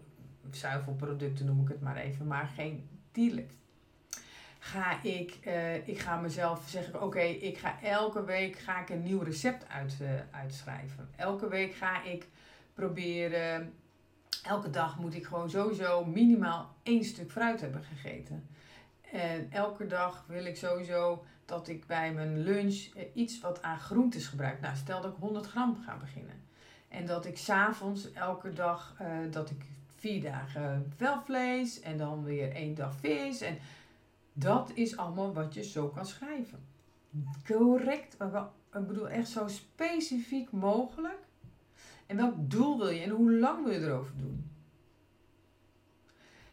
zuivelproducten 0.51 1.47
noem 1.47 1.63
ik 1.63 1.69
het 1.69 1.81
maar 1.81 1.97
even, 1.97 2.27
maar 2.27 2.47
geen 2.47 2.89
dierlijk. 3.13 3.53
Ga 4.59 5.03
ik, 5.03 5.39
ik 5.85 5.99
ga 5.99 6.17
mezelf 6.17 6.69
zeggen, 6.69 7.03
oké, 7.03 7.21
ik 7.21 7.59
ga 7.59 7.83
elke 7.83 8.25
week 8.25 8.59
ga 8.59 8.81
ik 8.81 8.89
een 8.89 9.03
nieuw 9.03 9.23
recept 9.23 9.69
uit, 9.69 9.97
uitschrijven. 10.31 11.09
Elke 11.17 11.49
week 11.49 11.75
ga 11.75 12.03
ik 12.03 12.29
proberen, 12.75 13.73
elke 14.43 14.71
dag 14.71 14.99
moet 14.99 15.15
ik 15.15 15.27
gewoon 15.27 15.51
sowieso 15.51 16.05
minimaal 16.05 16.75
één 16.83 17.05
stuk 17.05 17.31
fruit 17.31 17.61
hebben 17.61 17.83
gegeten. 17.83 18.49
En 19.13 19.51
elke 19.51 19.87
dag 19.87 20.25
wil 20.29 20.45
ik 20.45 20.57
sowieso 20.57 21.25
dat 21.45 21.69
ik 21.69 21.87
bij 21.87 22.13
mijn 22.13 22.39
lunch 22.39 22.97
uh, 22.97 23.03
iets 23.15 23.41
wat 23.41 23.63
aan 23.63 23.79
groentes 23.79 24.27
gebruik. 24.27 24.61
Nou, 24.61 24.77
stel 24.77 25.01
dat 25.01 25.13
ik 25.13 25.19
100 25.19 25.47
gram 25.47 25.77
ga 25.87 25.97
beginnen. 25.97 26.41
En 26.89 27.07
dat 27.07 27.27
ik 27.27 27.39
s'avonds 27.39 28.13
elke 28.13 28.53
dag, 28.53 28.97
dat 29.31 29.51
ik 29.51 29.65
vier 29.97 30.23
dagen 30.23 30.93
wel 30.99 31.23
vlees 31.23 31.81
en 31.81 31.97
dan 31.97 32.25
weer 32.25 32.53
één 32.53 32.75
dag 32.75 32.95
vis. 32.95 33.41
En 33.41 33.59
dat 34.33 34.71
is 34.75 34.97
allemaal 34.97 35.33
wat 35.33 35.55
je 35.55 35.65
zo 35.65 35.89
kan 35.89 36.07
schrijven. 36.07 36.59
Correct, 37.47 38.19
maar 38.19 38.31
wel, 38.31 38.51
ik 38.73 38.87
bedoel 38.87 39.09
echt 39.09 39.29
zo 39.29 39.49
specifiek 39.49 40.53
mogelijk. 40.53 41.19
En 42.07 42.17
welk 42.17 42.35
doel 42.37 42.79
wil 42.79 42.89
je 42.89 43.01
en 43.01 43.11
hoe 43.11 43.33
lang 43.33 43.65
wil 43.65 43.73
je 43.73 43.87
erover 43.87 44.17
doen? 44.17 44.32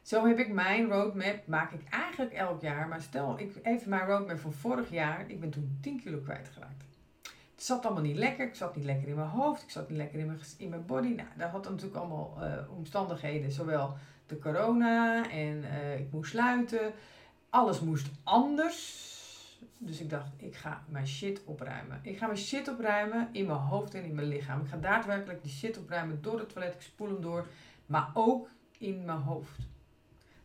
Zo 0.09 0.27
heb 0.27 0.39
ik 0.39 0.53
mijn 0.53 0.89
roadmap, 0.89 1.47
maak 1.47 1.71
ik 1.71 1.81
eigenlijk 1.89 2.33
elk 2.33 2.61
jaar. 2.61 2.87
Maar 2.87 3.01
stel, 3.01 3.39
ik 3.39 3.55
even 3.63 3.89
mijn 3.89 4.05
roadmap 4.05 4.39
van 4.39 4.53
vorig 4.53 4.89
jaar. 4.89 5.29
Ik 5.29 5.39
ben 5.39 5.49
toen 5.49 5.77
10 5.81 6.01
kilo 6.01 6.17
kwijtgeraakt. 6.17 6.83
Het 7.21 7.63
zat 7.63 7.85
allemaal 7.85 8.03
niet 8.03 8.17
lekker. 8.17 8.47
Ik 8.47 8.55
zat 8.55 8.75
niet 8.75 8.85
lekker 8.85 9.07
in 9.07 9.15
mijn 9.15 9.29
hoofd. 9.29 9.61
Ik 9.63 9.69
zat 9.69 9.89
niet 9.89 9.97
lekker 9.97 10.19
in 10.19 10.25
mijn, 10.25 10.39
in 10.57 10.69
mijn 10.69 10.85
body. 10.85 11.07
Nou, 11.07 11.27
dat 11.37 11.49
had 11.49 11.69
natuurlijk 11.69 11.95
allemaal 11.95 12.37
uh, 12.41 12.77
omstandigheden. 12.77 13.51
Zowel 13.51 13.97
de 14.25 14.39
corona 14.39 15.29
en 15.29 15.63
uh, 15.63 15.99
ik 15.99 16.11
moest 16.11 16.31
sluiten. 16.31 16.93
Alles 17.49 17.79
moest 17.79 18.07
anders. 18.23 19.07
Dus 19.77 19.99
ik 19.99 20.09
dacht, 20.09 20.29
ik 20.37 20.55
ga 20.55 20.83
mijn 20.87 21.07
shit 21.07 21.41
opruimen. 21.45 21.99
Ik 22.01 22.17
ga 22.17 22.25
mijn 22.25 22.37
shit 22.37 22.67
opruimen 22.67 23.29
in 23.31 23.45
mijn 23.45 23.59
hoofd 23.59 23.93
en 23.93 24.03
in 24.03 24.15
mijn 24.15 24.27
lichaam. 24.27 24.61
Ik 24.61 24.67
ga 24.67 24.77
daadwerkelijk 24.77 25.41
die 25.41 25.51
shit 25.51 25.77
opruimen 25.77 26.21
door 26.21 26.39
het 26.39 26.49
toilet. 26.49 26.73
Ik 26.73 26.81
spoel 26.81 27.07
hem 27.07 27.21
door. 27.21 27.47
Maar 27.85 28.09
ook 28.13 28.49
in 28.77 29.05
mijn 29.05 29.21
hoofd. 29.21 29.67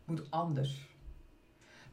Moet 0.04 0.30
anders. 0.30 0.88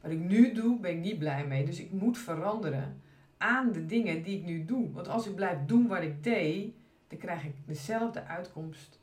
Wat 0.00 0.10
ik 0.10 0.18
nu 0.18 0.52
doe, 0.52 0.80
ben 0.80 0.90
ik 0.90 1.00
niet 1.00 1.18
blij 1.18 1.46
mee. 1.46 1.64
Dus 1.64 1.80
ik 1.80 1.92
moet 1.92 2.18
veranderen 2.18 3.00
aan 3.36 3.72
de 3.72 3.86
dingen 3.86 4.22
die 4.22 4.38
ik 4.38 4.44
nu 4.44 4.64
doe. 4.64 4.92
Want 4.92 5.08
als 5.08 5.26
ik 5.26 5.34
blijf 5.34 5.58
doen 5.66 5.86
wat 5.86 6.02
ik 6.02 6.24
deed, 6.24 6.74
dan 7.08 7.18
krijg 7.18 7.44
ik 7.44 7.54
dezelfde 7.66 8.24
uitkomst 8.24 9.00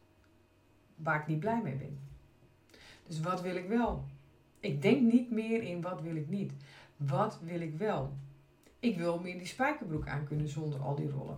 waar 0.95 1.19
ik 1.19 1.27
niet 1.27 1.39
blij 1.39 1.61
mee 1.61 1.75
ben. 1.75 1.99
Dus 3.07 3.19
wat 3.19 3.41
wil 3.41 3.55
ik 3.55 3.67
wel? 3.67 4.05
Ik 4.59 4.81
denk 4.81 5.01
niet 5.01 5.31
meer 5.31 5.61
in 5.61 5.81
wat 5.81 6.01
wil 6.01 6.15
ik 6.15 6.29
niet. 6.29 6.53
Wat 6.97 7.39
wil 7.43 7.61
ik 7.61 7.77
wel? 7.77 8.13
Ik 8.79 8.97
wil 8.97 9.19
meer 9.19 9.37
die 9.37 9.47
spijkerbroek 9.47 10.07
aankunnen 10.07 10.47
zonder 10.47 10.79
al 10.79 10.95
die 10.95 11.09
rollen. 11.09 11.37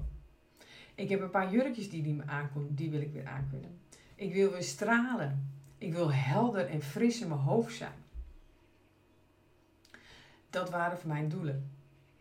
Ik 0.95 1.09
heb 1.09 1.21
een 1.21 1.29
paar 1.29 1.51
jurkjes 1.51 1.89
die, 1.89 2.03
die 2.03 2.13
me 2.13 2.25
aankomen, 2.25 2.75
die 2.75 2.89
wil 2.89 3.01
ik 3.01 3.13
weer 3.13 3.27
aankunnen. 3.27 3.79
Ik 4.15 4.33
wil 4.33 4.51
weer 4.51 4.63
stralen. 4.63 5.50
Ik 5.81 5.93
wil 5.93 6.13
helder 6.13 6.67
en 6.67 6.81
fris 6.81 7.21
in 7.21 7.27
mijn 7.27 7.39
hoofd 7.39 7.75
zijn. 7.75 8.03
Dat 10.49 10.69
waren 10.69 11.07
mijn 11.07 11.29
doelen. 11.29 11.71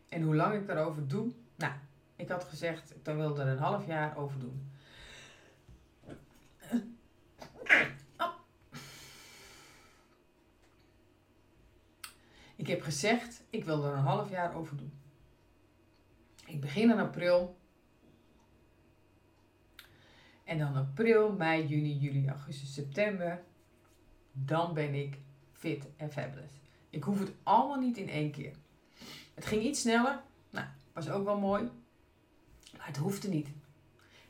En 0.09 0.23
hoe 0.23 0.37
lang 0.37 0.55
ik 0.55 0.69
erover 0.69 1.09
doe? 1.09 1.33
Nou, 1.57 1.73
ik 2.17 2.29
had 2.29 2.45
gezegd, 2.45 2.95
dan 3.03 3.17
wilde 3.17 3.43
er 3.43 3.49
een 3.49 3.59
half 3.59 3.87
jaar 3.87 4.17
over 4.17 4.39
doen. 4.39 4.71
Ik 12.57 12.67
heb 12.67 12.83
gezegd, 12.83 13.43
ik 13.51 13.65
wil 13.65 13.85
er 13.85 13.93
een 13.93 14.05
half 14.05 14.31
jaar 14.31 14.55
over 14.55 14.77
doen. 14.77 14.93
Ik 16.47 16.61
begin 16.61 16.91
in 16.91 16.99
april. 16.99 17.59
En 20.45 20.59
dan 20.59 20.75
april, 20.75 21.33
mei, 21.33 21.67
juni, 21.67 21.99
juli, 21.99 22.29
augustus, 22.29 22.75
september. 22.75 23.49
Dan 24.45 24.75
ben 24.75 24.95
ik 24.95 25.19
fit 25.53 25.87
en 25.97 26.13
fabulous. 26.13 26.53
Ik 26.91 27.03
hoef 27.03 27.19
het 27.19 27.33
allemaal 27.43 27.81
niet 27.81 27.97
in 27.97 28.09
één 28.09 28.31
keer. 28.31 28.55
Het 29.35 29.47
ging 29.47 29.63
iets 29.63 29.81
sneller, 29.81 30.21
nou, 30.51 30.67
was 30.93 31.11
ook 31.11 31.25
wel 31.25 31.39
mooi, 31.39 31.63
maar 32.77 32.87
het 32.87 32.97
hoefde 32.97 33.29
niet. 33.29 33.49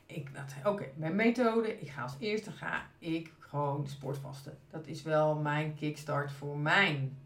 Ik 0.05 0.33
dacht, 0.33 0.53
oké, 0.65 0.85
mijn 0.95 1.15
methode, 1.15 1.79
ik 1.79 1.89
ga 1.89 2.01
als 2.01 2.15
eerste 2.19 2.51
ga 2.51 2.85
ik 2.99 3.33
gewoon 3.39 3.87
sportvasten. 3.87 4.57
Dat 4.69 4.87
is 4.87 5.01
wel 5.01 5.35
mijn 5.35 5.75
kickstart 5.75 6.31
voor 6.31 6.57
mijn 6.57 7.17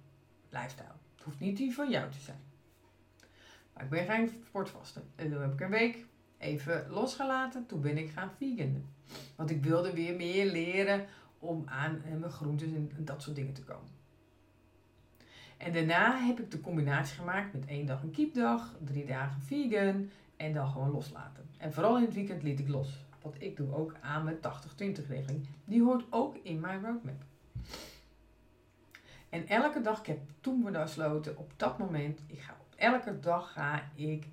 lifestyle. 0.49 0.87
Het 1.15 1.23
hoeft 1.23 1.39
niet 1.39 1.57
die 1.57 1.73
van 1.73 1.89
jou 1.89 2.11
te 2.11 2.19
zijn. 2.19 2.39
Maar 3.73 3.83
ik 3.83 3.89
ben 3.89 4.05
gaan 4.05 4.29
sportvasten. 4.47 5.03
En 5.15 5.31
toen 5.31 5.41
heb 5.41 5.53
ik 5.53 5.59
een 5.59 5.69
week 5.69 6.05
even 6.37 6.89
losgelaten. 6.89 7.65
Toen 7.65 7.81
ben 7.81 7.97
ik 7.97 8.09
gaan 8.09 8.31
vegan. 8.37 8.85
Want 9.35 9.49
ik 9.49 9.63
wilde 9.63 9.93
weer 9.93 10.15
meer 10.15 10.45
leren 10.45 11.05
om 11.45 11.63
aan 11.65 12.01
mijn 12.19 12.31
groentes 12.31 12.71
en 12.71 12.91
dat 12.97 13.21
soort 13.21 13.35
dingen 13.35 13.53
te 13.53 13.63
komen. 13.63 13.93
En 15.57 15.73
daarna 15.73 16.17
heb 16.17 16.39
ik 16.39 16.51
de 16.51 16.61
combinatie 16.61 17.15
gemaakt 17.15 17.53
met 17.53 17.65
één 17.65 17.85
dag 17.85 18.03
een 18.03 18.11
keepdag, 18.11 18.75
drie 18.83 19.05
dagen 19.05 19.41
vegan 19.41 20.09
en 20.37 20.53
dan 20.53 20.67
gewoon 20.67 20.91
loslaten. 20.91 21.49
En 21.57 21.73
vooral 21.73 21.97
in 21.97 22.03
het 22.03 22.13
weekend 22.13 22.43
liet 22.43 22.59
ik 22.59 22.67
los. 22.67 23.03
Wat 23.21 23.35
ik 23.37 23.57
doe 23.57 23.75
ook 23.75 23.95
aan 24.01 24.23
mijn 24.23 24.37
80-20 24.37 24.39
regeling. 25.07 25.47
Die 25.65 25.83
hoort 25.83 26.05
ook 26.09 26.35
in 26.43 26.59
mijn 26.59 26.81
roadmap. 26.81 27.23
En 29.29 29.47
elke 29.47 29.81
dag, 29.81 29.99
ik 29.99 30.05
heb 30.05 30.19
toen 30.41 30.71
besloten, 30.71 31.37
op 31.37 31.51
dat 31.55 31.77
moment, 31.77 32.23
ik 32.27 32.39
ga 32.39 32.57
op 32.59 32.73
elke 32.75 33.19
dag 33.19 33.53
ga 33.53 33.89
ik 33.95 34.27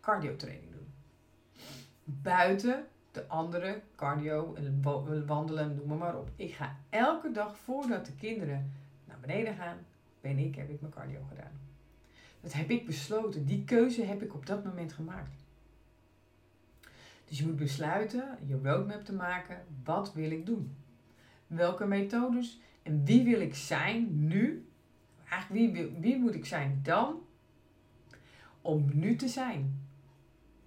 cardio 0.00 0.36
training 0.36 0.72
doen. 0.72 0.92
Buiten 2.04 2.86
de 3.18 3.26
andere 3.28 3.82
cardio, 3.96 4.54
wandelen, 5.26 5.80
noem 5.86 5.98
maar, 5.98 6.18
op. 6.18 6.30
Ik 6.36 6.54
ga 6.54 6.76
elke 6.88 7.30
dag 7.30 7.58
voordat 7.58 8.06
de 8.06 8.14
kinderen 8.14 8.72
naar 9.04 9.18
beneden 9.20 9.54
gaan, 9.54 9.78
ben 10.20 10.38
ik, 10.38 10.54
heb 10.54 10.70
ik 10.70 10.80
mijn 10.80 10.92
cardio 10.92 11.20
gedaan. 11.28 11.60
Dat 12.40 12.52
heb 12.52 12.70
ik 12.70 12.86
besloten. 12.86 13.46
Die 13.46 13.64
keuze 13.64 14.02
heb 14.04 14.22
ik 14.22 14.34
op 14.34 14.46
dat 14.46 14.64
moment 14.64 14.92
gemaakt. 14.92 15.44
Dus 17.24 17.38
je 17.38 17.46
moet 17.46 17.56
besluiten, 17.56 18.38
je 18.46 18.60
roadmap 18.62 19.04
te 19.04 19.14
maken. 19.14 19.64
Wat 19.84 20.12
wil 20.12 20.30
ik 20.30 20.46
doen? 20.46 20.76
Welke 21.46 21.86
methodes? 21.86 22.60
En 22.82 23.04
wie 23.04 23.24
wil 23.24 23.40
ik 23.40 23.54
zijn 23.54 24.26
nu? 24.26 24.68
Eigenlijk 25.28 25.74
wie, 25.74 25.96
wie 26.00 26.18
moet 26.18 26.34
ik 26.34 26.44
zijn 26.44 26.80
dan? 26.82 27.22
Om 28.60 28.90
nu 28.92 29.16
te 29.16 29.28
zijn. 29.28 29.86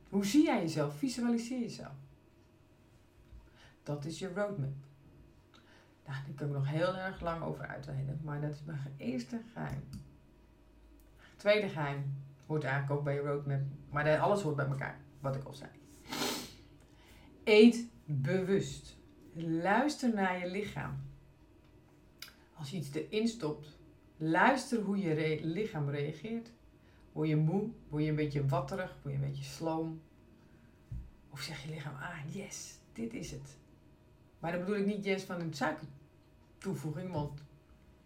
Hoe 0.10 0.26
zie 0.26 0.44
jij 0.44 0.62
jezelf? 0.62 0.98
Visualiseer 0.98 1.60
jezelf. 1.60 2.01
Dat 3.84 4.06
is 4.06 4.20
je 4.20 4.34
roadmap. 4.34 4.74
Nou, 6.06 6.24
daar 6.26 6.34
kan 6.36 6.48
ik 6.48 6.54
nog 6.54 6.68
heel 6.68 6.96
erg 6.96 7.22
lang 7.22 7.44
over 7.44 7.68
uitweiden. 7.68 8.20
Maar 8.24 8.42
dat 8.42 8.52
is 8.52 8.64
mijn 8.64 8.94
eerste 8.98 9.42
geheim. 9.54 9.84
Tweede 11.36 11.70
geheim 11.70 12.14
hoort 12.46 12.64
eigenlijk 12.64 13.00
ook 13.00 13.04
bij 13.04 13.14
je 13.14 13.20
roadmap. 13.22 13.62
Maar 13.90 14.20
alles 14.20 14.42
hoort 14.42 14.56
bij 14.56 14.66
elkaar. 14.66 15.00
Wat 15.20 15.36
ik 15.36 15.44
al 15.44 15.54
zei. 15.54 15.70
Eet 17.44 17.88
bewust. 18.06 18.98
Luister 19.34 20.14
naar 20.14 20.40
je 20.40 20.52
lichaam. 20.52 21.02
Als 22.54 22.70
je 22.72 22.78
iets 22.78 22.94
erin 22.94 23.28
stopt, 23.28 23.80
luister 24.18 24.82
hoe 24.82 24.98
je 24.98 25.40
lichaam 25.44 25.90
reageert. 25.90 26.52
Word 27.12 27.28
je 27.28 27.36
moe? 27.36 27.70
Word 27.90 28.04
je 28.04 28.10
een 28.10 28.16
beetje 28.16 28.46
watterig? 28.46 28.98
Word 29.02 29.16
je 29.16 29.22
een 29.22 29.28
beetje 29.30 29.44
sloom? 29.44 30.02
Of 31.30 31.42
zeg 31.42 31.64
je 31.64 31.70
lichaam, 31.70 31.96
ah 31.96 32.34
yes, 32.34 32.80
dit 32.94 33.14
is 33.14 33.32
het. 33.32 33.58
Maar 34.42 34.52
dan 34.52 34.60
bedoel 34.60 34.76
ik 34.76 34.86
niet 34.86 35.06
yes 35.06 35.24
van 35.24 35.42
een 35.42 35.54
suikertoevoeging, 35.54 37.12
want 37.12 37.44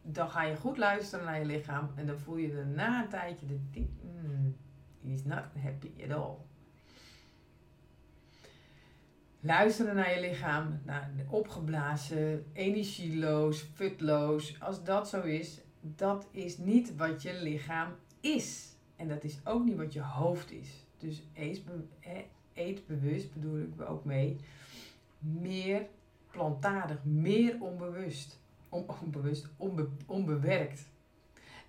dan 0.02 0.30
ga 0.30 0.44
je 0.44 0.56
goed 0.56 0.78
luisteren 0.78 1.26
naar 1.26 1.40
je 1.40 1.46
lichaam 1.46 1.92
en 1.96 2.08
dan 2.08 2.20
voel 2.20 2.38
je 2.38 2.52
er 2.52 2.68
na 2.68 3.04
een 3.04 3.10
tijdje 3.10 3.46
ding, 3.72 3.90
mm, 4.02 4.56
he's 5.02 5.24
not 5.24 5.44
happy 5.62 5.92
at 6.04 6.12
all. 6.12 6.36
Luisteren 9.40 9.96
naar 9.96 10.14
je 10.14 10.20
lichaam, 10.20 10.80
naar 10.84 11.12
opgeblazen, 11.30 12.46
energieloos, 12.54 13.62
futloos. 13.74 14.62
Als 14.62 14.84
dat 14.84 15.10
zo 15.10 15.22
is, 15.22 15.62
dat 15.82 16.28
is 16.32 16.58
niet 16.58 16.96
wat 16.96 17.22
je 17.22 17.34
lichaam 17.42 17.96
is. 18.20 18.76
En 18.96 19.08
dat 19.08 19.24
is 19.24 19.40
ook 19.44 19.64
niet 19.64 19.76
wat 19.76 19.94
je 19.94 20.02
hoofd 20.02 20.52
is. 20.52 20.86
Dus 20.98 21.24
eet, 21.34 21.62
eet 22.54 22.88
bewust 22.88 23.34
bedoel 23.34 23.58
ik 23.58 23.82
ook 23.90 24.06
mee. 24.06 24.38
Meer 25.20 25.88
plantaardig, 26.36 27.04
meer 27.04 27.62
onbewust. 27.62 28.40
onbewust, 29.04 29.48
onbe, 29.58 29.88
onbewerkt. 30.06 30.90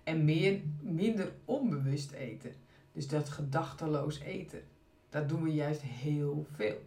En 0.03 0.25
meer, 0.25 0.61
minder 0.79 1.31
onbewust 1.45 2.11
eten. 2.11 2.53
Dus 2.91 3.07
dat 3.07 3.29
gedachteloos 3.29 4.19
eten. 4.19 4.63
Dat 5.09 5.29
doen 5.29 5.43
we 5.43 5.53
juist 5.53 5.81
heel 5.81 6.47
veel 6.51 6.85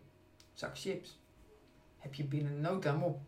zak 0.53 0.79
chips. 0.79 1.19
Heb 1.99 2.15
je 2.15 2.25
binnen 2.25 2.61
nood 2.61 3.03
op. 3.03 3.21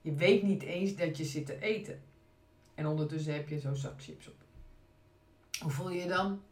Je 0.00 0.14
weet 0.14 0.42
niet 0.42 0.62
eens 0.62 0.96
dat 0.96 1.16
je 1.16 1.24
zit 1.24 1.46
te 1.46 1.60
eten. 1.60 2.00
En 2.74 2.86
ondertussen 2.86 3.34
heb 3.34 3.48
je 3.48 3.58
zo'n 3.58 3.76
zak 3.76 4.02
chips 4.02 4.28
op. 4.28 4.34
Hoe 5.60 5.70
voel 5.70 5.90
je 5.90 6.00
je 6.00 6.08
dan? 6.08 6.42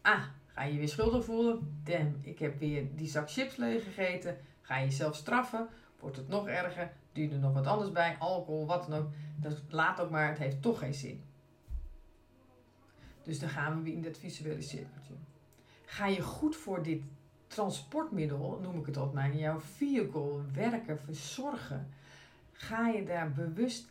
Ah, 0.00 0.24
ga 0.46 0.62
je 0.62 0.78
weer 0.78 0.88
schuldig 0.88 1.24
voelen? 1.24 1.80
Damn, 1.84 2.18
ik 2.22 2.38
heb 2.38 2.58
weer 2.58 2.96
die 2.96 3.08
zak 3.08 3.30
chips 3.30 3.56
leeg 3.56 3.84
gegeten. 3.84 4.38
Ga 4.60 4.78
je 4.78 4.84
jezelf 4.84 5.16
straffen? 5.16 5.68
Wordt 6.00 6.16
het 6.16 6.28
nog 6.28 6.48
erger? 6.48 6.92
Doe 7.12 7.30
er 7.30 7.38
nog 7.38 7.52
wat 7.52 7.66
anders 7.66 7.92
bij? 7.92 8.16
Alcohol, 8.18 8.66
wat 8.66 8.86
dan 8.88 8.98
ook. 8.98 9.08
Dat 9.36 9.62
laat 9.68 10.00
ook 10.00 10.10
maar, 10.10 10.28
het 10.28 10.38
heeft 10.38 10.62
toch 10.62 10.78
geen 10.78 10.94
zin. 10.94 11.22
Dus 13.22 13.38
dan 13.38 13.48
gaan 13.48 13.76
we 13.76 13.82
weer 13.82 13.92
in 13.92 14.02
dat 14.02 14.18
visuele 14.18 14.62
cirkeltje. 14.62 15.14
Ga 15.84 16.06
je 16.06 16.22
goed 16.22 16.56
voor 16.56 16.82
dit 16.82 17.02
transportmiddel, 17.46 18.58
noem 18.62 18.78
ik 18.78 18.86
het 18.86 18.96
op 18.96 19.12
mijn 19.14 19.38
jouw 19.38 19.60
vehicle, 19.60 20.40
werken, 20.52 20.98
verzorgen, 20.98 21.88
ga 22.52 22.88
je 22.88 23.04
daar 23.04 23.32
bewust 23.32 23.88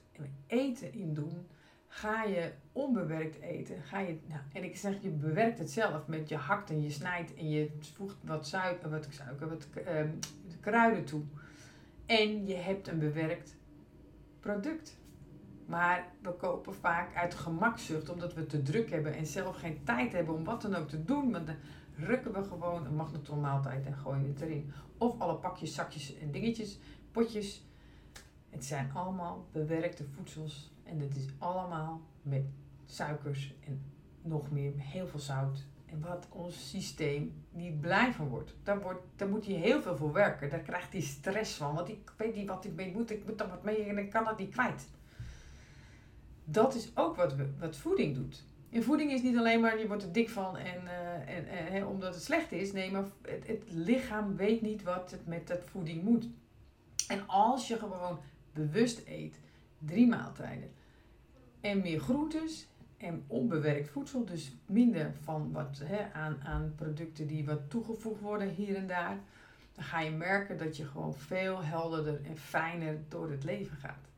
eten 0.48 0.94
in 0.94 1.14
doen, 1.14 1.48
ga 1.88 2.24
je 2.24 2.52
onbewerkt 2.72 3.40
eten, 3.42 3.82
ga 3.84 4.00
je, 4.00 4.20
nou, 4.26 4.42
en 4.54 4.64
ik 4.64 4.78
zeg, 4.78 5.02
je 5.02 5.10
bewerkt 5.10 5.58
het 5.58 5.72
zelf 5.72 6.08
met 6.08 6.30
je 6.30 6.36
hakt 6.36 6.70
en 6.70 6.82
je 6.82 6.90
snijdt 6.90 7.36
en 7.36 7.50
je 7.50 7.72
voegt 7.94 8.18
wat 8.22 8.48
suiker, 8.48 8.90
wat, 8.90 9.08
uh, 9.88 10.02
kruiden 10.60 11.06
toe. 11.06 11.24
En 12.10 12.46
je 12.46 12.56
hebt 12.56 12.88
een 12.88 13.00
bewerkt 13.00 13.56
product. 14.40 14.98
Maar 15.66 16.12
we 16.22 16.32
kopen 16.32 16.76
vaak 16.76 17.16
uit 17.16 17.36
gemakzucht, 17.36 18.10
omdat 18.10 18.34
we 18.34 18.46
te 18.46 18.62
druk 18.62 18.90
hebben 18.90 19.14
en 19.14 19.26
zelf 19.26 19.56
geen 19.56 19.84
tijd 19.84 20.12
hebben 20.12 20.36
om 20.36 20.44
wat 20.44 20.62
dan 20.62 20.76
ook 20.76 20.90
te 20.90 21.04
doen. 21.04 21.32
Want 21.32 21.50
rukken 21.96 22.34
we 22.34 22.44
gewoon 22.44 22.86
een 22.86 22.96
magnetronmaaltijd 22.96 23.86
en 23.86 23.94
gooien 23.94 24.28
het 24.28 24.42
erin. 24.42 24.72
Of 24.98 25.20
alle 25.20 25.36
pakjes, 25.36 25.74
zakjes 25.74 26.18
en 26.18 26.32
dingetjes, 26.32 26.80
potjes. 27.12 27.66
Het 28.50 28.66
zijn 28.66 28.92
allemaal 28.94 29.46
bewerkte 29.52 30.06
voedsels. 30.16 30.72
En 30.84 31.00
het 31.00 31.16
is 31.16 31.26
allemaal 31.38 32.02
met 32.22 32.44
suikers 32.86 33.54
en 33.66 33.82
nog 34.22 34.52
meer, 34.52 34.74
heel 34.76 35.08
veel 35.08 35.20
zout. 35.20 35.66
En 35.92 36.02
wat 36.02 36.28
ons 36.30 36.70
systeem 36.70 37.44
niet 37.52 37.82
blij 37.82 38.12
van 38.12 38.28
wordt. 38.28 38.56
Daar, 38.64 38.82
wordt. 38.82 39.02
daar 39.16 39.30
moet 39.30 39.46
hij 39.46 39.56
heel 39.56 39.82
veel 39.82 39.96
voor 39.96 40.12
werken. 40.12 40.50
Daar 40.50 40.60
krijgt 40.60 40.92
hij 40.92 41.02
stress 41.02 41.56
van. 41.56 41.76
Want 41.76 41.90
ik 41.90 42.12
weet 42.18 42.36
niet 42.36 42.48
wat 42.48 42.66
ik 42.66 42.74
mee 42.76 42.92
moet. 42.92 43.12
Ik 43.12 43.26
moet 43.26 43.42
er 43.42 43.50
wat 43.50 43.64
mee 43.64 43.84
en 43.84 43.98
ik 43.98 44.10
kan 44.10 44.24
dat 44.24 44.38
niet 44.38 44.52
kwijt. 44.52 44.88
Dat 46.44 46.76
is 46.76 46.92
ook 46.96 47.16
wat, 47.16 47.36
we, 47.36 47.50
wat 47.60 47.76
voeding 47.76 48.16
doet. 48.16 48.44
En 48.70 48.84
voeding 48.84 49.12
is 49.12 49.22
niet 49.22 49.38
alleen 49.38 49.62
maar 49.62 49.80
je 49.80 49.88
wordt 49.88 50.04
er 50.04 50.12
dik 50.12 50.30
van 50.30 50.58
en, 50.58 50.84
uh, 50.84 51.36
en, 51.36 51.48
en 51.48 51.86
omdat 51.86 52.14
het 52.14 52.24
slecht 52.24 52.52
is. 52.52 52.72
Nee, 52.72 52.92
maar 52.92 53.06
het, 53.22 53.48
het, 53.48 53.64
lichaam 53.68 54.36
weet 54.36 54.62
niet 54.62 54.84
wat 54.84 55.12
het 55.12 55.28
met 55.28 55.48
dat 55.48 55.64
voeding 55.64 56.04
moet. 56.04 56.28
En 57.08 57.28
als 57.28 57.68
je 57.68 57.78
gewoon 57.78 58.20
bewust 58.54 59.02
eet, 59.08 59.40
drie 59.78 60.08
maaltijden 60.08 60.72
en 61.62 61.82
meer 61.82 62.00
groentes 62.00 62.68
en 63.00 63.24
onbewerkt 63.28 63.90
voedsel, 63.90 64.26
dus 64.26 64.58
minder 64.66 65.14
van 65.22 65.52
wat 65.52 65.82
hè, 65.84 66.14
aan, 66.14 66.42
aan 66.44 66.74
producten 66.76 67.28
die 67.28 67.46
wat 67.46 67.70
toegevoegd 67.70 68.22
worden 68.22 68.50
hier 68.50 68.76
en 68.76 68.88
daar, 68.88 69.20
dan 69.74 69.84
ga 69.84 70.00
je 70.00 70.12
merken 70.12 70.58
dat 70.58 70.78
je 70.78 70.86
gewoon 70.86 71.14
veel 71.14 71.64
helderder 71.64 72.26
en 72.26 72.38
fijner 72.38 72.98
door 73.08 73.32
het 73.32 73.44
leven 73.44 73.78
gaat. 73.78 74.10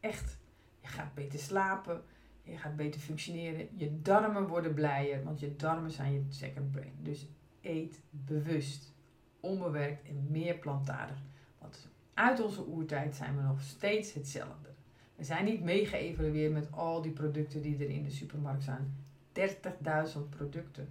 Echt, 0.00 0.38
je 0.80 0.88
gaat 0.88 1.14
beter 1.14 1.38
slapen 1.38 2.02
je 2.50 2.58
gaat 2.58 2.76
beter 2.76 3.00
functioneren. 3.00 3.68
Je 3.76 4.02
darmen 4.02 4.46
worden 4.46 4.74
blijer, 4.74 5.24
want 5.24 5.40
je 5.40 5.56
darmen 5.56 5.90
zijn 5.90 6.12
je 6.12 6.24
second 6.28 6.70
brain. 6.70 6.94
Dus 6.98 7.28
eet 7.60 8.00
bewust, 8.10 8.92
onbewerkt 9.40 10.08
en 10.08 10.26
meer 10.30 10.54
plantaardig. 10.54 11.18
Want 11.58 11.88
uit 12.14 12.40
onze 12.40 12.66
oertijd 12.66 13.14
zijn 13.14 13.36
we 13.36 13.42
nog 13.42 13.60
steeds 13.60 14.12
hetzelfde. 14.12 14.68
We 15.18 15.24
zijn 15.24 15.44
niet 15.44 15.62
meegeëvalueerd 15.62 16.52
met 16.52 16.72
al 16.72 17.02
die 17.02 17.12
producten 17.12 17.62
die 17.62 17.84
er 17.84 17.90
in 17.90 18.02
de 18.02 18.10
supermarkt 18.10 18.62
zijn. 18.62 18.96
30.000 19.32 20.28
producten. 20.28 20.88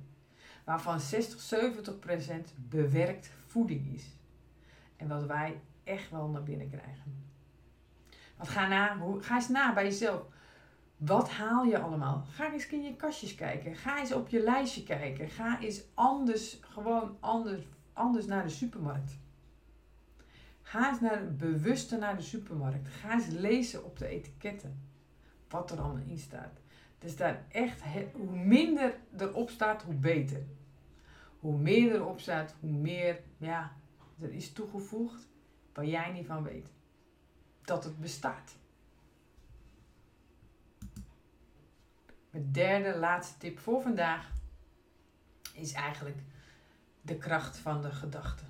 Waarvan 0.64 1.00
60, 1.00 1.40
70 1.40 2.00
procent 2.00 2.54
bewerkt 2.56 3.32
voeding 3.46 3.94
is. 3.94 4.06
En 4.96 5.08
wat 5.08 5.26
wij 5.26 5.62
echt 5.84 6.10
wel 6.10 6.28
naar 6.28 6.44
binnen 6.44 6.70
krijgen. 6.70 7.26
Want 8.38 8.50
ga, 8.50 8.68
na, 8.68 8.98
ga 9.20 9.36
eens 9.36 9.50
na 9.50 9.74
bij 9.74 9.84
jezelf. 9.84 10.26
Wat 10.98 11.30
haal 11.30 11.64
je 11.64 11.80
allemaal? 11.80 12.26
Ga 12.30 12.54
eens 12.54 12.68
in 12.68 12.84
je 12.84 12.96
kastjes 12.96 13.36
kijken. 13.36 13.76
Ga 13.76 14.00
eens 14.00 14.14
op 14.14 14.28
je 14.28 14.40
lijstje 14.40 14.84
kijken. 14.84 15.30
Ga 15.30 15.60
eens 15.60 15.84
anders, 15.94 16.60
gewoon 16.62 17.18
anders, 17.20 17.62
anders 17.94 18.26
naar 18.26 18.44
de 18.44 18.50
supermarkt. 18.50 19.18
Ga 20.68 20.90
eens 20.90 21.00
naar, 21.00 21.36
bewuster 21.36 22.00
naar 22.00 22.16
de 22.16 22.22
supermarkt. 22.22 22.88
Ga 22.88 23.14
eens 23.14 23.28
lezen 23.28 23.86
op 23.86 23.98
de 23.98 24.08
etiketten. 24.08 24.90
Wat 25.50 25.72
er 25.72 25.80
allemaal 25.80 26.04
in 26.08 26.18
staat. 26.18 26.60
Dus 27.00 27.16
daar 27.16 27.46
echt, 27.50 27.82
hoe 28.14 28.36
minder 28.36 28.98
erop 29.18 29.50
staat, 29.50 29.82
hoe 29.82 29.94
beter. 29.94 30.44
Hoe 31.40 31.58
meer 31.58 31.94
erop 31.96 32.20
staat, 32.20 32.56
hoe 32.60 32.72
meer 32.72 33.20
ja, 33.38 33.76
er 34.22 34.34
is 34.34 34.54
toegevoegd 34.54 35.28
waar 35.74 35.86
jij 35.86 36.12
niet 36.12 36.26
van 36.26 36.44
weet. 36.44 36.72
Dat 37.62 37.84
het 37.84 38.00
bestaat. 38.00 38.56
Mijn 42.30 42.52
derde, 42.52 43.00
laatste 43.00 43.38
tip 43.38 43.60
voor 43.60 43.82
vandaag 43.82 44.32
is 45.54 45.74
eigenlijk 45.74 46.20
de 47.02 47.18
kracht 47.18 47.58
van 47.58 47.82
de 47.82 47.92
gedachte. 47.92 48.44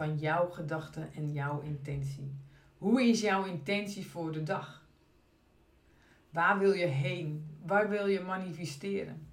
Van 0.00 0.18
jouw 0.18 0.50
gedachte 0.50 1.08
en 1.14 1.32
jouw 1.32 1.60
intentie. 1.60 2.34
Hoe 2.78 3.02
is 3.02 3.20
jouw 3.20 3.44
intentie 3.44 4.06
voor 4.06 4.32
de 4.32 4.42
dag? 4.42 4.86
Waar 6.30 6.58
wil 6.58 6.72
je 6.72 6.86
heen? 6.86 7.58
Waar 7.66 7.88
wil 7.88 8.06
je 8.06 8.20
manifesteren? 8.20 9.26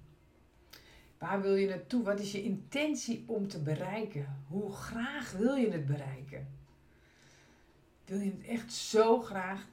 Waar 1.18 1.42
wil 1.42 1.54
je 1.54 1.68
naartoe? 1.68 2.04
Wat 2.04 2.20
is 2.20 2.32
je 2.32 2.42
intentie 2.42 3.24
om 3.26 3.48
te 3.48 3.62
bereiken? 3.62 4.44
Hoe 4.48 4.72
graag 4.72 5.32
wil 5.32 5.54
je 5.54 5.70
het 5.70 5.86
bereiken? 5.86 6.48
Wil 8.04 8.20
je 8.20 8.30
het 8.30 8.46
echt 8.46 8.72
zo 8.72 9.20
graag 9.20 9.66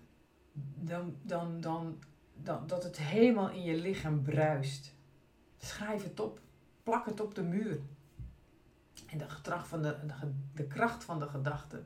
dan, 0.75 1.15
dan, 1.21 1.61
dan, 1.61 1.99
dan, 2.33 2.67
dat 2.67 2.83
het 2.83 2.97
helemaal 2.97 3.49
in 3.49 3.63
je 3.63 3.77
lichaam 3.77 4.21
bruist? 4.21 4.95
Schrijf 5.57 6.03
het 6.03 6.19
op. 6.19 6.39
Plak 6.83 7.05
het 7.05 7.19
op 7.19 7.35
de 7.35 7.43
muur. 7.43 7.79
En 9.05 9.17
de, 9.17 9.29
gedrag 9.29 9.67
van 9.67 9.81
de, 9.81 9.95
de, 10.53 10.67
kracht 10.67 11.03
van 11.03 11.19
de 11.19 11.27
gedachte. 11.27 11.83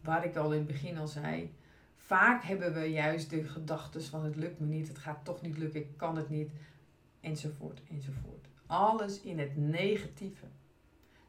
Waar 0.00 0.24
ik 0.24 0.36
al 0.36 0.52
in 0.52 0.58
het 0.58 0.66
begin 0.66 0.98
al 0.98 1.08
zei. 1.08 1.54
Vaak 1.96 2.42
hebben 2.42 2.74
we 2.74 2.84
juist 2.90 3.30
de 3.30 3.44
gedachten 3.44 4.04
van 4.04 4.24
het 4.24 4.36
lukt 4.36 4.60
me 4.60 4.66
niet, 4.66 4.88
het 4.88 4.98
gaat 4.98 5.24
toch 5.24 5.40
niet 5.40 5.58
lukken, 5.58 5.80
ik 5.80 5.96
kan 5.96 6.16
het 6.16 6.28
niet, 6.28 6.50
enzovoort, 7.20 7.80
enzovoort. 7.90 8.46
Alles 8.66 9.20
in 9.20 9.38
het 9.38 9.56
negatieve. 9.56 10.46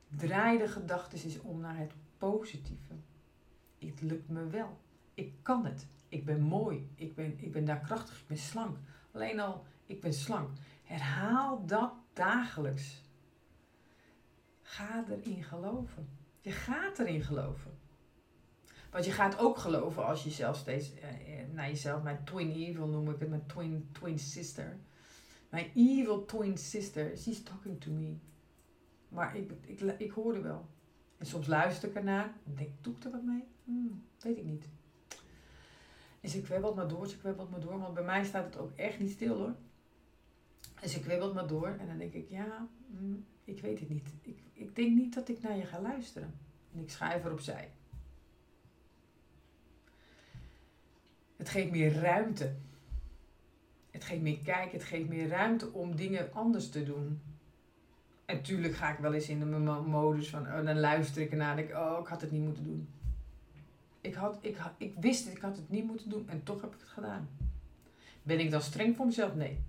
Draai 0.07 0.57
de 0.57 0.67
gedachten 0.67 1.19
eens 1.23 1.41
om 1.41 1.59
naar 1.59 1.77
het 1.77 1.93
positieve. 2.17 2.93
Het 3.79 4.01
lukt 4.01 4.29
me 4.29 4.47
wel. 4.47 4.77
Ik 5.13 5.33
kan 5.41 5.65
het. 5.65 5.87
Ik 6.07 6.25
ben 6.25 6.41
mooi. 6.41 6.89
Ik 6.95 7.15
ben, 7.15 7.35
ik 7.37 7.51
ben 7.51 7.65
daar 7.65 7.79
krachtig. 7.79 8.19
Ik 8.19 8.27
ben 8.27 8.37
slank. 8.37 8.77
Alleen 9.11 9.39
al, 9.39 9.65
ik 9.85 10.01
ben 10.01 10.13
slank. 10.13 10.49
Herhaal 10.83 11.65
dat 11.65 11.91
dagelijks. 12.13 13.01
Ga 14.71 15.05
erin 15.09 15.43
geloven. 15.43 16.09
Je 16.41 16.51
gaat 16.51 16.99
erin 16.99 17.21
geloven. 17.21 17.71
Want 18.91 19.05
je 19.05 19.11
gaat 19.11 19.39
ook 19.39 19.57
geloven 19.57 20.05
als 20.05 20.23
je 20.23 20.29
zelf 20.29 20.57
steeds 20.57 20.93
eh, 20.93 21.39
eh, 21.39 21.47
naar 21.53 21.67
jezelf, 21.67 22.03
mijn 22.03 22.23
twin 22.23 22.51
evil 22.51 22.87
noem 22.87 23.09
ik 23.09 23.19
het, 23.19 23.29
mijn 23.29 23.45
twin, 23.45 23.89
twin 23.91 24.19
sister. 24.19 24.77
Mijn 25.49 25.71
evil 25.75 26.25
twin 26.25 26.57
sister, 26.57 27.17
she's 27.17 27.43
talking 27.43 27.81
to 27.81 27.91
me. 27.91 28.15
Maar 29.09 29.35
ik, 29.35 29.51
ik, 29.61 29.81
ik, 29.97 30.11
hoorde 30.11 30.41
wel. 30.41 30.69
En 31.17 31.25
soms 31.25 31.47
luister 31.47 31.89
ik 31.89 31.95
ernaar 31.95 32.33
en 32.45 32.55
denk, 32.55 32.69
doe 32.81 32.95
ik 32.95 33.03
er 33.03 33.11
wat 33.11 33.23
mee? 33.23 33.43
Hmm, 33.63 34.03
weet 34.19 34.37
ik 34.37 34.45
niet. 34.45 34.69
En 36.21 36.29
ze 36.29 36.41
kwebbelt 36.41 36.75
maar 36.75 36.87
door, 36.87 37.07
ze 37.07 37.17
kwebbelt 37.17 37.49
maar 37.49 37.59
door. 37.59 37.79
Want 37.79 37.93
bij 37.93 38.03
mij 38.03 38.23
staat 38.23 38.45
het 38.45 38.57
ook 38.57 38.71
echt 38.75 38.99
niet 38.99 39.11
stil 39.11 39.37
hoor. 39.37 39.55
En 40.81 40.89
ze 40.89 40.99
kwebbelt 40.99 41.33
maar 41.33 41.47
door. 41.47 41.67
En 41.79 41.87
dan 41.87 41.97
denk 41.97 42.13
ik, 42.13 42.29
ja, 42.29 42.67
hmm, 42.97 43.25
ik 43.43 43.61
weet 43.61 43.79
het 43.79 43.89
niet. 43.89 44.13
Ik, 44.21 44.40
ik 44.71 44.77
denk 44.77 44.95
niet 44.95 45.13
dat 45.13 45.29
ik 45.29 45.41
naar 45.41 45.57
je 45.57 45.65
ga 45.65 45.81
luisteren. 45.81 46.33
En 46.73 46.79
ik 46.79 46.89
schrijf 46.89 47.25
er 47.25 47.31
opzij. 47.31 47.71
Het 51.35 51.49
geeft 51.49 51.71
meer 51.71 51.93
ruimte. 51.93 52.55
Het 53.89 54.03
geeft 54.03 54.21
meer 54.21 54.39
kijk, 54.39 54.71
het 54.71 54.83
geeft 54.83 55.09
meer 55.09 55.27
ruimte 55.27 55.71
om 55.71 55.95
dingen 55.95 56.33
anders 56.33 56.69
te 56.69 56.83
doen. 56.83 57.21
En 58.25 58.35
natuurlijk 58.35 58.75
ga 58.75 58.91
ik 58.91 58.99
wel 58.99 59.13
eens 59.13 59.29
in 59.29 59.39
de 59.39 59.45
modus 59.45 60.29
van, 60.29 60.45
oh, 60.45 60.65
dan 60.65 60.79
luister 60.79 61.21
ik 61.21 61.31
ernaar 61.31 61.57
en 61.57 61.65
denk 61.65 61.77
oh, 61.77 61.99
ik 61.99 62.07
had 62.07 62.21
het 62.21 62.31
niet 62.31 62.43
moeten 62.43 62.63
doen. 62.63 62.89
Ik, 64.01 64.13
had, 64.13 64.37
ik, 64.41 64.57
ik 64.77 64.93
wist 64.99 65.25
dat 65.25 65.35
ik 65.35 65.41
had 65.41 65.55
het 65.55 65.69
niet 65.69 65.85
moeten 65.85 66.09
doen 66.09 66.29
en 66.29 66.43
toch 66.43 66.61
heb 66.61 66.73
ik 66.73 66.79
het 66.79 66.89
gedaan. 66.89 67.29
Ben 68.23 68.39
ik 68.39 68.51
dan 68.51 68.61
streng 68.61 68.95
voor 68.95 69.05
mezelf? 69.05 69.35
Nee, 69.35 69.59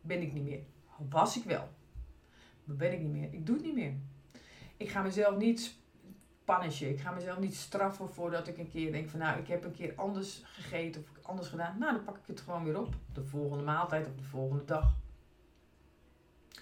ben 0.00 0.22
ik 0.22 0.32
niet 0.32 0.44
meer. 0.44 0.60
Was 1.08 1.36
ik 1.36 1.44
wel. 1.44 1.68
Maar 2.64 2.76
ben 2.76 2.92
ik 2.92 3.00
niet 3.00 3.12
meer. 3.12 3.32
Ik 3.32 3.46
doe 3.46 3.56
het 3.56 3.64
niet 3.64 3.74
meer. 3.74 3.94
Ik 4.78 4.90
ga 4.90 5.02
mezelf 5.02 5.36
niet 5.36 5.76
punishen. 6.44 6.90
Ik 6.90 7.00
ga 7.00 7.10
mezelf 7.10 7.38
niet 7.38 7.54
straffen 7.54 8.08
voordat 8.08 8.48
ik 8.48 8.58
een 8.58 8.70
keer 8.70 8.92
denk 8.92 9.08
van 9.08 9.18
nou, 9.18 9.38
ik 9.38 9.48
heb 9.48 9.64
een 9.64 9.72
keer 9.72 9.92
anders 9.96 10.42
gegeten 10.44 11.00
of 11.00 11.24
anders 11.24 11.48
gedaan. 11.48 11.78
Nou, 11.78 11.92
dan 11.94 12.04
pak 12.04 12.16
ik 12.16 12.26
het 12.26 12.40
gewoon 12.40 12.64
weer 12.64 12.80
op. 12.80 12.94
De 13.12 13.24
volgende 13.24 13.64
maaltijd 13.64 14.06
of 14.06 14.14
de 14.14 14.22
volgende 14.22 14.64
dag. 14.64 14.94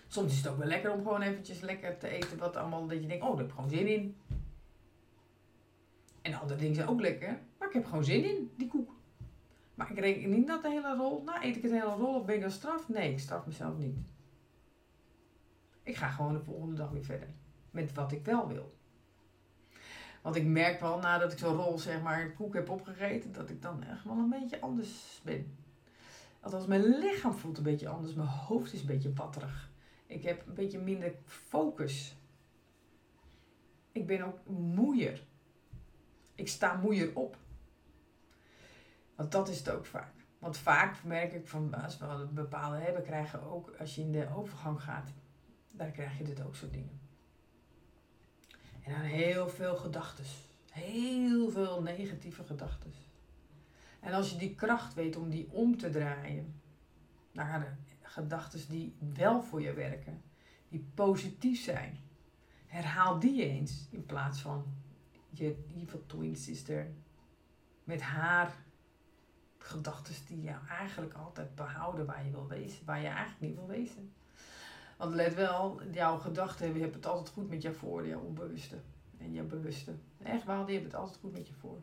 Soms 0.08 0.32
is 0.32 0.38
het 0.38 0.48
ook 0.48 0.58
wel 0.58 0.66
lekker 0.66 0.92
om 0.92 1.02
gewoon 1.02 1.22
eventjes 1.22 1.60
lekker 1.60 1.98
te 1.98 2.08
eten 2.08 2.38
wat 2.38 2.56
allemaal, 2.56 2.86
dat 2.86 3.00
je 3.02 3.06
denkt, 3.06 3.24
oh, 3.24 3.30
daar 3.30 3.38
heb 3.38 3.46
ik 3.46 3.54
gewoon 3.54 3.70
zin 3.70 3.86
in. 3.86 4.16
En 6.22 6.34
andere 6.34 6.60
dingen 6.60 6.74
zijn 6.74 6.88
ook 6.88 7.00
lekker, 7.00 7.40
maar 7.58 7.68
ik 7.68 7.74
heb 7.74 7.84
gewoon 7.84 8.04
zin 8.04 8.24
in, 8.24 8.52
die 8.56 8.68
koek. 8.68 8.94
Maar 9.74 9.90
ik 9.90 9.98
reken 9.98 10.30
niet 10.30 10.46
dat 10.46 10.62
de 10.62 10.70
hele 10.70 10.96
rol, 10.96 11.22
nou 11.22 11.44
eet 11.44 11.56
ik 11.56 11.62
het 11.62 11.72
hele 11.72 11.94
rol 11.94 12.14
of 12.14 12.24
ben 12.24 12.34
ik 12.34 12.40
dan 12.40 12.50
straf? 12.50 12.88
Nee, 12.88 13.12
ik 13.12 13.18
straf 13.18 13.46
mezelf 13.46 13.78
niet. 13.78 13.96
Ik 15.82 15.96
ga 15.96 16.08
gewoon 16.08 16.32
de 16.32 16.40
volgende 16.40 16.74
dag 16.74 16.90
weer 16.90 17.04
verder. 17.04 17.28
Met 17.76 17.94
wat 17.94 18.12
ik 18.12 18.24
wel 18.24 18.48
wil. 18.48 18.74
Want 20.22 20.36
ik 20.36 20.44
merk 20.44 20.80
wel 20.80 20.98
nadat 20.98 21.32
ik 21.32 21.38
zo'n 21.38 21.56
rol, 21.56 21.78
zeg 21.78 22.02
maar, 22.02 22.32
koek 22.32 22.54
heb 22.54 22.70
opgegeten, 22.70 23.32
dat 23.32 23.50
ik 23.50 23.62
dan 23.62 23.82
echt 23.82 24.04
wel 24.04 24.16
een 24.16 24.30
beetje 24.30 24.60
anders 24.60 25.20
ben. 25.24 25.56
Althans, 26.40 26.66
mijn 26.66 26.98
lichaam 26.98 27.32
voelt 27.32 27.56
een 27.56 27.62
beetje 27.62 27.88
anders. 27.88 28.14
Mijn 28.14 28.28
hoofd 28.28 28.72
is 28.72 28.80
een 28.80 28.86
beetje 28.86 29.08
batterig. 29.08 29.70
Ik 30.06 30.22
heb 30.22 30.46
een 30.46 30.54
beetje 30.54 30.78
minder 30.78 31.14
focus. 31.24 32.16
Ik 33.92 34.06
ben 34.06 34.22
ook 34.22 34.38
moeier. 34.46 35.22
Ik 36.34 36.48
sta 36.48 36.74
moeier 36.74 37.10
op. 37.14 37.36
Want 39.14 39.32
dat 39.32 39.48
is 39.48 39.58
het 39.58 39.70
ook 39.70 39.86
vaak. 39.86 40.12
Want 40.38 40.58
vaak 40.58 41.04
merk 41.04 41.32
ik 41.32 41.48
van 41.48 41.74
als 41.74 41.98
we 41.98 42.04
een 42.04 42.34
bepaalde 42.34 42.76
hebben 42.76 43.02
krijgen, 43.02 43.42
ook 43.42 43.74
als 43.78 43.94
je 43.94 44.00
in 44.00 44.12
de 44.12 44.28
overgang 44.34 44.82
gaat, 44.82 45.12
dan 45.72 45.92
krijg 45.92 46.18
je 46.18 46.24
dit 46.24 46.44
ook 46.44 46.54
soort 46.54 46.72
dingen. 46.72 47.05
En 48.86 48.92
dan 48.92 49.00
heel 49.00 49.48
veel 49.48 49.76
gedachten. 49.76 50.24
Heel 50.70 51.50
veel 51.50 51.82
negatieve 51.82 52.44
gedachten. 52.44 52.92
En 54.00 54.12
als 54.12 54.30
je 54.30 54.36
die 54.36 54.54
kracht 54.54 54.94
weet 54.94 55.16
om 55.16 55.30
die 55.30 55.48
om 55.50 55.76
te 55.78 55.90
draaien 55.90 56.60
naar 57.32 57.78
gedachten 58.02 58.68
die 58.68 58.96
wel 59.14 59.42
voor 59.42 59.60
je 59.60 59.72
werken, 59.72 60.22
die 60.68 60.86
positief 60.94 61.62
zijn, 61.62 61.98
herhaal 62.66 63.18
die 63.18 63.44
eens 63.44 63.86
in 63.90 64.06
plaats 64.06 64.40
van 64.40 64.64
je 65.30 65.64
evil 65.76 66.06
twin 66.06 66.36
sister 66.36 66.90
met 67.84 68.00
haar 68.00 68.54
gedachten 69.58 70.14
die 70.26 70.42
je 70.42 70.56
eigenlijk 70.68 71.14
altijd 71.14 71.54
behouden 71.54 72.06
waar 72.06 72.24
je 72.24 72.30
wil 72.30 72.48
wezen, 72.48 72.84
waar 72.84 73.00
je 73.00 73.06
eigenlijk 73.06 73.40
niet 73.40 73.54
wil 73.54 73.66
wezen. 73.66 74.12
Want 74.96 75.14
let 75.14 75.34
wel, 75.34 75.80
jouw 75.92 76.18
gedachten 76.18 76.66
hebben 76.66 76.92
het 76.92 77.06
altijd 77.06 77.28
goed 77.28 77.48
met 77.48 77.62
jou 77.62 77.74
voor, 77.74 78.06
jouw 78.06 78.20
onbewuste 78.20 78.76
en 79.18 79.32
jouw 79.32 79.46
bewuste. 79.46 79.92
Echt 80.22 80.44
waar, 80.44 80.66
die 80.66 80.74
hebben 80.74 80.92
het 80.92 81.00
altijd 81.00 81.18
goed 81.20 81.32
met 81.32 81.48
je 81.48 81.54
voor. 81.54 81.78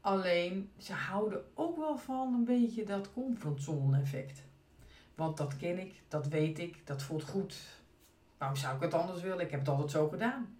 Alleen, 0.00 0.70
ze 0.76 0.92
houden 0.92 1.44
ook 1.54 1.76
wel 1.76 1.98
van 1.98 2.34
een 2.34 2.44
beetje 2.44 2.84
dat 2.84 3.12
comfortzone 3.12 4.00
effect. 4.00 4.42
Want 5.14 5.36
dat 5.36 5.56
ken 5.56 5.78
ik, 5.78 6.02
dat 6.08 6.26
weet 6.26 6.58
ik, 6.58 6.86
dat 6.86 7.02
voelt 7.02 7.24
goed. 7.24 7.56
Waarom 8.38 8.56
zou 8.56 8.76
ik 8.76 8.82
het 8.82 8.94
anders 8.94 9.22
willen? 9.22 9.44
Ik 9.44 9.50
heb 9.50 9.60
het 9.60 9.68
altijd 9.68 9.90
zo 9.90 10.08
gedaan. 10.08 10.58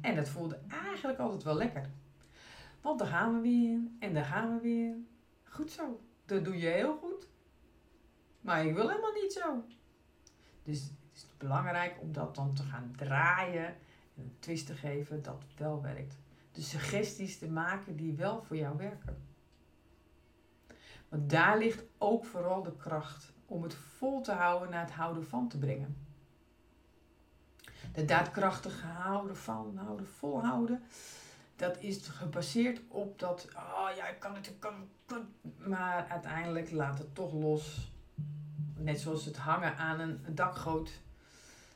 En 0.00 0.16
dat 0.16 0.28
voelde 0.28 0.58
eigenlijk 0.84 1.18
altijd 1.18 1.42
wel 1.42 1.54
lekker. 1.54 1.90
Want 2.80 2.98
daar 2.98 3.08
gaan 3.08 3.34
we 3.34 3.40
weer 3.40 3.78
en 3.98 4.14
daar 4.14 4.24
gaan 4.24 4.54
we 4.54 4.60
weer. 4.60 4.94
Goed 5.44 5.70
zo, 5.70 6.00
dat 6.26 6.44
doe 6.44 6.58
je 6.58 6.66
heel 6.66 6.96
goed. 6.96 7.28
Maar 8.40 8.66
ik 8.66 8.74
wil 8.74 8.88
helemaal 8.88 9.12
niet 9.12 9.32
zo. 9.32 9.64
Dus 10.62 10.82
het 10.82 10.92
is 11.14 11.26
belangrijk 11.38 11.98
om 12.00 12.12
dat 12.12 12.34
dan 12.34 12.54
te 12.54 12.62
gaan 12.62 12.92
draaien 12.96 13.66
en 13.66 14.22
een 14.22 14.36
twist 14.38 14.66
te 14.66 14.74
geven 14.74 15.22
dat 15.22 15.42
het 15.48 15.58
wel 15.58 15.82
werkt. 15.82 16.18
De 16.52 16.62
suggesties 16.62 17.38
te 17.38 17.48
maken 17.48 17.96
die 17.96 18.12
wel 18.12 18.42
voor 18.42 18.56
jou 18.56 18.76
werken. 18.76 19.22
Want 21.08 21.30
daar 21.30 21.58
ligt 21.58 21.84
ook 21.98 22.24
vooral 22.24 22.62
de 22.62 22.76
kracht 22.76 23.32
om 23.46 23.62
het 23.62 23.74
vol 23.74 24.20
te 24.20 24.32
houden 24.32 24.70
naar 24.70 24.84
het 24.84 24.94
houden 24.94 25.26
van 25.26 25.48
te 25.48 25.58
brengen. 25.58 25.96
De 27.92 28.04
daadkrachtige 28.04 28.86
houden 28.86 29.36
van, 29.36 29.76
houden, 29.76 30.06
volhouden. 30.06 30.82
dat 31.56 31.78
is 31.78 32.06
gebaseerd 32.06 32.80
op 32.88 33.18
dat, 33.18 33.48
oh 33.54 33.88
ja, 33.96 34.08
ik 34.08 34.18
kan 34.18 34.34
het, 34.34 34.46
ik 34.46 34.60
kan, 34.60 34.88
kan. 35.06 35.28
Maar 35.56 36.06
uiteindelijk 36.08 36.70
laat 36.70 36.98
het 36.98 37.14
toch 37.14 37.32
los. 37.32 37.92
Net 38.80 39.00
zoals 39.00 39.24
het 39.24 39.36
hangen 39.36 39.76
aan 39.76 40.00
een 40.00 40.20
dakgoot 40.28 41.00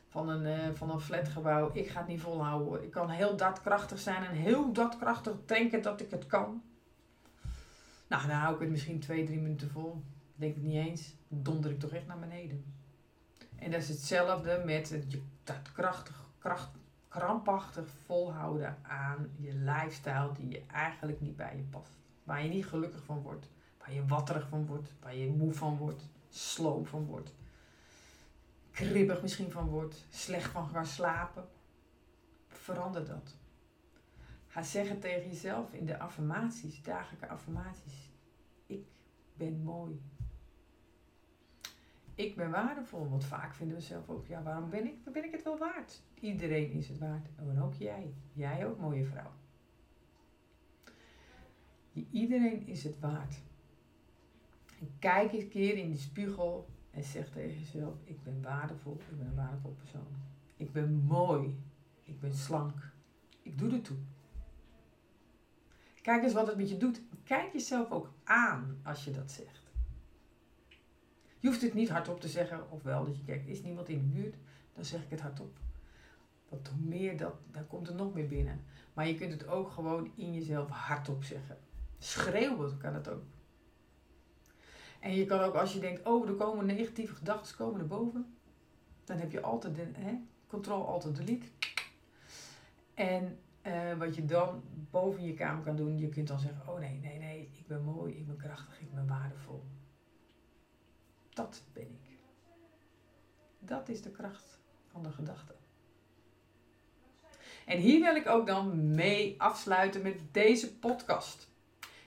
van 0.07 0.29
een, 0.29 0.69
uh, 0.69 0.75
van 0.75 0.89
een 0.89 0.99
flatgebouw. 0.99 1.69
Ik 1.73 1.87
ga 1.87 1.99
het 1.99 2.07
niet 2.07 2.21
volhouden. 2.21 2.83
Ik 2.83 2.91
kan 2.91 3.09
heel 3.09 3.37
daadkrachtig 3.37 3.99
zijn 3.99 4.23
en 4.23 4.35
heel 4.35 4.73
daadkrachtig 4.73 5.33
denken 5.45 5.81
dat 5.81 6.01
ik 6.01 6.11
het 6.11 6.27
kan. 6.27 6.61
Nou, 8.07 8.27
dan 8.27 8.35
hou 8.35 8.53
ik 8.53 8.59
het 8.59 8.69
misschien 8.69 8.99
twee, 8.99 9.25
drie 9.25 9.39
minuten 9.39 9.69
vol. 9.69 10.01
Denk 10.35 10.53
het 10.55 10.63
niet 10.63 10.87
eens. 10.87 11.15
Donder 11.27 11.71
ik 11.71 11.79
toch 11.79 11.91
echt 11.91 12.07
naar 12.07 12.19
beneden. 12.19 12.73
En 13.55 13.71
dat 13.71 13.81
is 13.81 13.87
hetzelfde 13.87 14.61
met 14.65 14.89
het 14.89 15.17
daadkrachtig, 15.43 16.29
kracht, 16.37 16.69
krampachtig 17.07 17.85
volhouden 18.05 18.77
aan 18.81 19.29
je 19.35 19.53
lifestyle 19.53 20.31
die 20.37 20.49
je 20.49 20.61
eigenlijk 20.71 21.21
niet 21.21 21.35
bij 21.35 21.55
je 21.55 21.63
past. 21.63 21.91
Waar 22.23 22.43
je 22.43 22.49
niet 22.49 22.65
gelukkig 22.65 23.03
van 23.03 23.21
wordt. 23.21 23.49
Waar 23.79 23.93
je 23.93 24.05
watterig 24.05 24.47
van 24.47 24.65
wordt. 24.65 24.89
Waar 25.01 25.15
je 25.15 25.27
moe 25.27 25.53
van 25.53 25.77
wordt. 25.77 26.03
Sloom 26.35 26.85
van 26.85 27.05
wordt. 27.05 27.33
Kribbig 28.71 29.21
misschien 29.21 29.51
van 29.51 29.67
wordt. 29.67 30.05
Slecht 30.09 30.51
van 30.51 30.67
gaan 30.67 30.85
slapen. 30.85 31.47
Verander 32.47 33.05
dat. 33.05 33.35
Ga 34.47 34.63
zeggen 34.63 34.99
tegen 34.99 35.27
jezelf 35.27 35.73
in 35.73 35.85
de 35.85 35.99
affirmaties, 35.99 36.83
dagelijke 36.83 37.27
affirmaties. 37.27 38.09
Ik 38.65 38.85
ben 39.33 39.63
mooi. 39.63 40.01
Ik 42.15 42.35
ben 42.35 42.51
waardevol. 42.51 43.09
Want 43.09 43.25
vaak 43.25 43.53
vinden 43.53 43.75
we 43.77 43.83
zelf 43.83 44.09
ook, 44.09 44.27
ja, 44.27 44.43
waarom 44.43 44.69
ben 44.69 44.85
ik? 44.85 45.03
Ben 45.03 45.23
ik 45.23 45.31
het 45.31 45.43
wel 45.43 45.57
waard? 45.57 46.01
Iedereen 46.19 46.71
is 46.71 46.87
het 46.87 46.97
waard. 46.97 47.27
En 47.35 47.61
ook 47.61 47.73
jij. 47.73 48.13
Jij 48.33 48.67
ook, 48.67 48.79
mooie 48.79 49.05
vrouw. 49.05 49.31
Iedereen 52.11 52.67
is 52.67 52.83
het 52.83 52.99
waard. 52.99 53.35
Kijk 54.99 55.33
eens 55.33 55.43
een 55.43 55.49
keer 55.49 55.77
in 55.77 55.89
die 55.89 55.99
spiegel 55.99 56.69
en 56.91 57.03
zeg 57.03 57.29
tegen 57.29 57.59
jezelf: 57.59 57.93
Ik 58.03 58.23
ben 58.23 58.41
waardevol. 58.41 58.93
Ik 59.09 59.17
ben 59.17 59.27
een 59.27 59.35
waardevol 59.35 59.71
persoon. 59.71 60.07
Ik 60.55 60.71
ben 60.71 60.93
mooi. 60.93 61.59
Ik 62.03 62.19
ben 62.19 62.33
slank. 62.33 62.91
Ik 63.41 63.57
doe 63.57 63.71
er 63.71 63.81
toe. 63.81 63.97
Kijk 66.01 66.23
eens 66.23 66.33
wat 66.33 66.47
het 66.47 66.57
met 66.57 66.69
je 66.69 66.77
doet. 66.77 67.01
Kijk 67.23 67.53
jezelf 67.53 67.91
ook 67.91 68.13
aan 68.23 68.79
als 68.83 69.03
je 69.03 69.11
dat 69.11 69.31
zegt. 69.31 69.65
Je 71.39 71.47
hoeft 71.47 71.61
het 71.61 71.73
niet 71.73 71.89
hardop 71.89 72.19
te 72.19 72.27
zeggen, 72.27 72.71
of 72.71 72.83
wel 72.83 73.05
dat 73.05 73.17
je 73.17 73.23
kijkt, 73.23 73.47
is 73.47 73.61
niemand 73.61 73.89
in 73.89 73.97
de 73.97 74.15
buurt, 74.15 74.35
dan 74.73 74.85
zeg 74.85 75.03
ik 75.03 75.09
het 75.09 75.21
hardop. 75.21 75.59
Want 76.49 76.67
hoe 76.67 76.81
meer 76.81 77.17
dat, 77.17 77.33
dan 77.51 77.67
komt 77.67 77.87
er 77.87 77.95
nog 77.95 78.13
meer 78.13 78.27
binnen. 78.27 78.61
Maar 78.93 79.07
je 79.07 79.15
kunt 79.15 79.31
het 79.31 79.47
ook 79.47 79.71
gewoon 79.71 80.11
in 80.15 80.33
jezelf 80.33 80.69
hardop 80.69 81.23
zeggen. 81.23 81.57
Schreeuwen 81.97 82.77
kan 82.77 82.93
het 82.93 83.09
ook. 83.09 83.23
En 85.05 85.15
je 85.15 85.25
kan 85.25 85.39
ook 85.39 85.55
als 85.55 85.73
je 85.73 85.79
denkt, 85.79 86.05
oh, 86.05 86.27
er 86.27 86.33
komen 86.33 86.65
negatieve 86.65 87.15
gedachten 87.15 87.55
komen 87.55 87.87
boven. 87.87 88.37
Dan 89.03 89.17
heb 89.17 89.31
je 89.31 89.41
altijd 89.41 89.75
de, 89.75 89.87
hè, 89.93 90.17
control, 90.47 90.87
altijd 90.87 91.15
delete. 91.15 91.47
En 92.93 93.39
uh, 93.67 93.97
wat 93.97 94.15
je 94.15 94.25
dan 94.25 94.63
boven 94.91 95.23
je 95.23 95.33
kamer 95.33 95.63
kan 95.63 95.75
doen, 95.75 95.97
je 95.97 96.09
kunt 96.09 96.27
dan 96.27 96.39
zeggen, 96.39 96.69
oh 96.69 96.79
nee, 96.79 96.99
nee, 96.99 97.17
nee, 97.17 97.49
ik 97.51 97.67
ben 97.67 97.83
mooi, 97.83 98.13
ik 98.13 98.27
ben 98.27 98.37
krachtig, 98.37 98.81
ik 98.81 98.93
ben 98.93 99.07
waardevol. 99.07 99.63
Dat 101.29 101.63
ben 101.73 101.83
ik. 102.03 102.17
Dat 103.59 103.89
is 103.89 104.01
de 104.01 104.11
kracht 104.11 104.59
van 104.87 105.03
de 105.03 105.11
gedachte. 105.11 105.55
En 107.65 107.77
hier 107.77 108.01
wil 108.01 108.15
ik 108.15 108.27
ook 108.27 108.47
dan 108.47 108.95
mee 108.95 109.41
afsluiten 109.41 110.01
met 110.01 110.19
deze 110.31 110.77
podcast. 110.77 111.49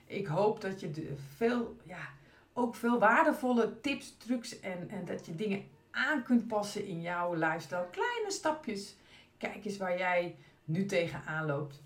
Ik 0.05 0.27
hoop 0.27 0.61
dat 0.61 0.79
je 0.79 1.13
veel, 1.35 1.77
ja, 1.83 2.17
ook 2.59 2.75
veel 2.75 2.99
waardevolle 2.99 3.79
tips, 3.81 4.17
trucs 4.17 4.59
en, 4.59 4.89
en 4.89 5.05
dat 5.05 5.25
je 5.25 5.35
dingen 5.35 5.63
aan 5.91 6.23
kunt 6.23 6.47
passen 6.47 6.85
in 6.85 7.01
jouw 7.01 7.33
lifestyle. 7.33 7.87
Kleine 7.91 8.31
stapjes. 8.31 8.95
Kijk 9.37 9.65
eens 9.65 9.77
waar 9.77 9.97
jij 9.97 10.35
nu 10.63 10.85
tegenaan 10.85 11.45
loopt. 11.45 11.81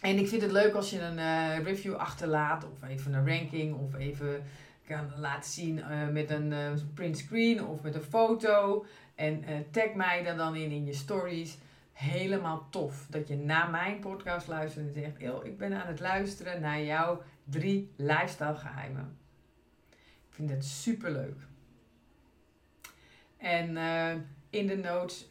En 0.00 0.18
ik 0.18 0.28
vind 0.28 0.42
het 0.42 0.52
leuk 0.52 0.74
als 0.74 0.90
je 0.90 1.00
een 1.00 1.18
uh, 1.18 1.64
review 1.64 1.94
achterlaat, 1.94 2.64
of 2.72 2.88
even 2.88 3.14
een 3.14 3.28
ranking, 3.28 3.74
of 3.74 3.94
even 3.94 4.44
kan 4.86 5.12
laten 5.16 5.50
zien 5.50 5.76
uh, 5.78 6.08
met 6.08 6.30
een 6.30 6.50
uh, 6.50 6.72
print 6.94 7.18
screen 7.18 7.64
of 7.64 7.82
met 7.82 7.94
een 7.94 8.02
foto. 8.02 8.84
En 9.14 9.44
tag 9.70 9.94
mij 9.94 10.26
er 10.26 10.36
dan 10.36 10.56
in 10.56 10.70
in 10.70 10.84
je 10.84 10.92
stories. 10.92 11.58
Helemaal 11.92 12.66
tof 12.70 13.06
dat 13.10 13.28
je 13.28 13.36
naar 13.36 13.70
mijn 13.70 13.98
podcast 13.98 14.48
luistert 14.48 14.86
en 14.86 14.92
zegt: 14.92 15.44
ik 15.44 15.58
ben 15.58 15.72
aan 15.82 15.86
het 15.86 16.00
luisteren 16.00 16.60
naar 16.60 16.82
jouw 16.82 17.22
drie 17.44 17.92
lifestyle 17.96 18.56
geheimen. 18.56 19.21
Ik 20.32 20.38
vind 20.38 20.50
het 20.50 20.64
super 20.64 21.10
leuk. 21.10 21.36
En 23.36 23.76
in 24.50 24.66
de 24.66 24.76
notes 24.76 25.28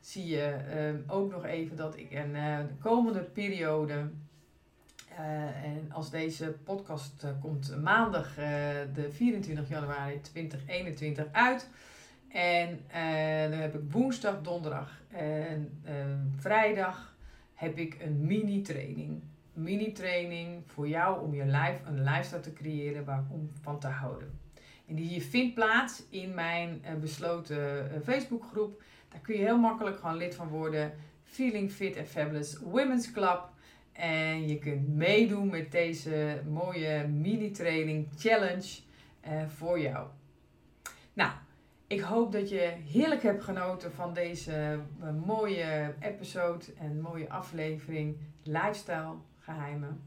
zie 0.00 0.26
je 0.26 0.42
ehm, 0.42 0.96
ook 1.06 1.30
nog 1.30 1.44
even 1.44 1.76
dat 1.76 1.96
ik 1.96 2.12
een 2.12 2.32
de 2.66 2.74
komende 2.80 3.22
periode, 3.22 4.10
en 5.62 5.92
als 5.92 6.10
deze 6.10 6.56
podcast 6.64 7.26
komt 7.40 7.82
maandag 7.82 8.34
de 8.34 9.08
24 9.10 9.68
januari 9.68 10.20
2021 10.20 11.26
uit. 11.32 11.68
En 12.28 12.80
dan 13.50 13.58
heb 13.58 13.74
ik 13.74 13.92
woensdag, 13.92 14.40
donderdag 14.40 15.00
en 15.08 15.82
vrijdag 16.36 17.16
heb 17.54 17.78
ik 17.78 17.96
een 18.00 18.26
mini 18.26 18.62
training. 18.62 19.22
Mini 19.54 19.92
training 19.92 20.62
voor 20.66 20.88
jou 20.88 21.22
om 21.22 21.34
je 21.34 21.44
life, 21.44 21.78
een 21.84 22.02
lifestyle 22.02 22.40
te 22.40 22.52
creëren 22.52 23.04
waar 23.04 23.24
om 23.30 23.50
van 23.60 23.78
te 23.78 23.86
houden. 23.86 24.38
En 24.86 24.94
die 24.94 25.22
vindt 25.22 25.54
plaats 25.54 26.02
in 26.10 26.34
mijn 26.34 26.82
besloten 27.00 27.90
Facebookgroep. 28.04 28.82
Daar 29.08 29.20
kun 29.20 29.36
je 29.36 29.42
heel 29.42 29.58
makkelijk 29.58 29.96
gewoon 29.98 30.16
lid 30.16 30.34
van 30.34 30.48
worden. 30.48 30.94
Feeling 31.22 31.70
Fit 31.70 31.98
and 31.98 32.06
Fabulous 32.06 32.58
Women's 32.58 33.10
Club. 33.10 33.48
En 33.92 34.48
je 34.48 34.58
kunt 34.58 34.88
meedoen 34.88 35.50
met 35.50 35.72
deze 35.72 36.42
mooie 36.48 37.06
mini-training 37.08 38.08
challenge 38.16 38.80
uh, 39.26 39.46
voor 39.46 39.80
jou. 39.80 40.06
Nou, 41.12 41.32
ik 41.86 42.00
hoop 42.00 42.32
dat 42.32 42.48
je 42.48 42.72
heerlijk 42.86 43.22
hebt 43.22 43.44
genoten 43.44 43.92
van 43.92 44.14
deze 44.14 44.80
mooie 45.26 45.94
episode 46.00 46.64
en 46.78 47.00
mooie 47.00 47.30
aflevering 47.30 48.16
Lifestyle 48.42 49.14
Geheimen. 49.44 50.00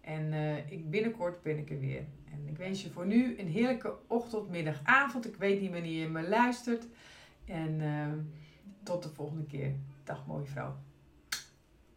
En 0.00 0.32
uh, 0.32 0.70
ik, 0.70 0.90
binnenkort 0.90 1.42
ben 1.42 1.58
ik 1.58 1.70
er 1.70 1.78
weer. 1.78 2.04
En 2.32 2.48
ik 2.48 2.56
wens 2.56 2.82
je 2.82 2.90
voor 2.90 3.06
nu 3.06 3.38
een 3.38 3.48
heerlijke 3.48 3.94
ochtend, 4.06 4.50
middag, 4.50 4.80
avond. 4.82 5.26
Ik 5.26 5.36
weet 5.36 5.60
niet 5.60 5.70
wanneer 5.70 6.00
je 6.00 6.08
me 6.08 6.28
luistert. 6.28 6.86
En 7.44 7.80
tot 8.82 9.02
de 9.02 9.08
volgende 9.08 9.46
keer. 9.46 9.74
Dag 10.04 10.26
mooie 10.26 10.46
vrouw. 10.46 10.76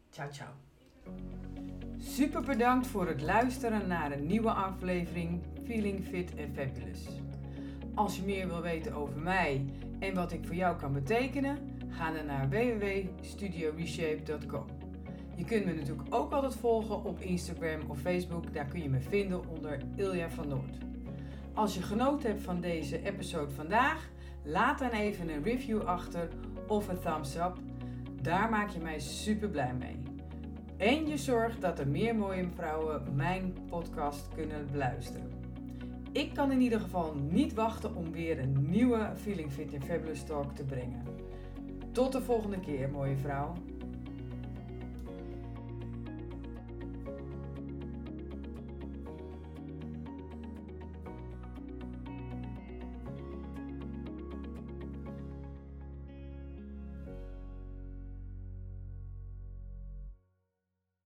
Ciao, 0.09 0.31
ciao. 0.31 0.49
Super 1.97 2.41
bedankt 2.41 2.87
voor 2.87 3.07
het 3.07 3.21
luisteren 3.21 3.87
naar 3.87 4.11
een 4.11 4.25
nieuwe 4.25 4.51
aflevering 4.51 5.41
Feeling 5.65 6.05
Fit 6.05 6.31
and 6.31 6.55
Fabulous. 6.55 7.07
Als 7.93 8.15
je 8.15 8.23
meer 8.23 8.47
wil 8.47 8.61
weten 8.61 8.93
over 8.93 9.17
mij 9.17 9.65
en 9.99 10.13
wat 10.13 10.31
ik 10.31 10.45
voor 10.45 10.55
jou 10.55 10.77
kan 10.77 10.93
betekenen, 10.93 11.57
ga 11.89 12.11
dan 12.11 12.25
naar 12.25 12.49
www.studioreshape.com. 12.49 14.84
Je 15.35 15.43
kunt 15.45 15.65
me 15.65 15.73
natuurlijk 15.73 16.15
ook 16.15 16.31
altijd 16.31 16.55
volgen 16.55 17.03
op 17.03 17.19
Instagram 17.19 17.81
of 17.87 17.99
Facebook, 17.99 18.53
daar 18.53 18.65
kun 18.65 18.81
je 18.81 18.89
me 18.89 18.99
vinden 18.99 19.49
onder 19.49 19.77
Ilja 19.95 20.29
van 20.29 20.47
Noord. 20.47 20.77
Als 21.53 21.75
je 21.75 21.81
genoten 21.81 22.29
hebt 22.29 22.41
van 22.41 22.61
deze 22.61 23.03
episode 23.03 23.51
vandaag, 23.51 24.09
laat 24.43 24.79
dan 24.79 24.89
even 24.89 25.29
een 25.29 25.43
review 25.43 25.81
achter 25.81 26.29
of 26.67 26.87
een 26.87 26.99
thumbs 26.99 27.35
up. 27.35 27.53
Daar 28.21 28.49
maak 28.49 28.69
je 28.69 28.79
mij 28.79 28.99
super 28.99 29.49
blij 29.49 29.73
mee. 29.73 30.03
En 30.77 31.07
je 31.07 31.17
zorgt 31.17 31.61
dat 31.61 31.79
er 31.79 31.87
meer 31.87 32.15
mooie 32.15 32.47
vrouwen 32.55 33.15
mijn 33.15 33.53
podcast 33.69 34.27
kunnen 34.35 34.67
beluisteren. 34.71 35.31
Ik 36.11 36.33
kan 36.33 36.51
in 36.51 36.61
ieder 36.61 36.79
geval 36.79 37.15
niet 37.29 37.53
wachten 37.53 37.95
om 37.95 38.11
weer 38.11 38.39
een 38.39 38.69
nieuwe 38.69 39.11
Feeling 39.15 39.51
Fit 39.51 39.73
and 39.73 39.85
Fabulous 39.85 40.23
Talk 40.23 40.55
te 40.55 40.63
brengen. 40.63 41.03
Tot 41.91 42.11
de 42.11 42.21
volgende 42.21 42.59
keer, 42.59 42.89
mooie 42.89 43.17
vrouw. 43.17 43.53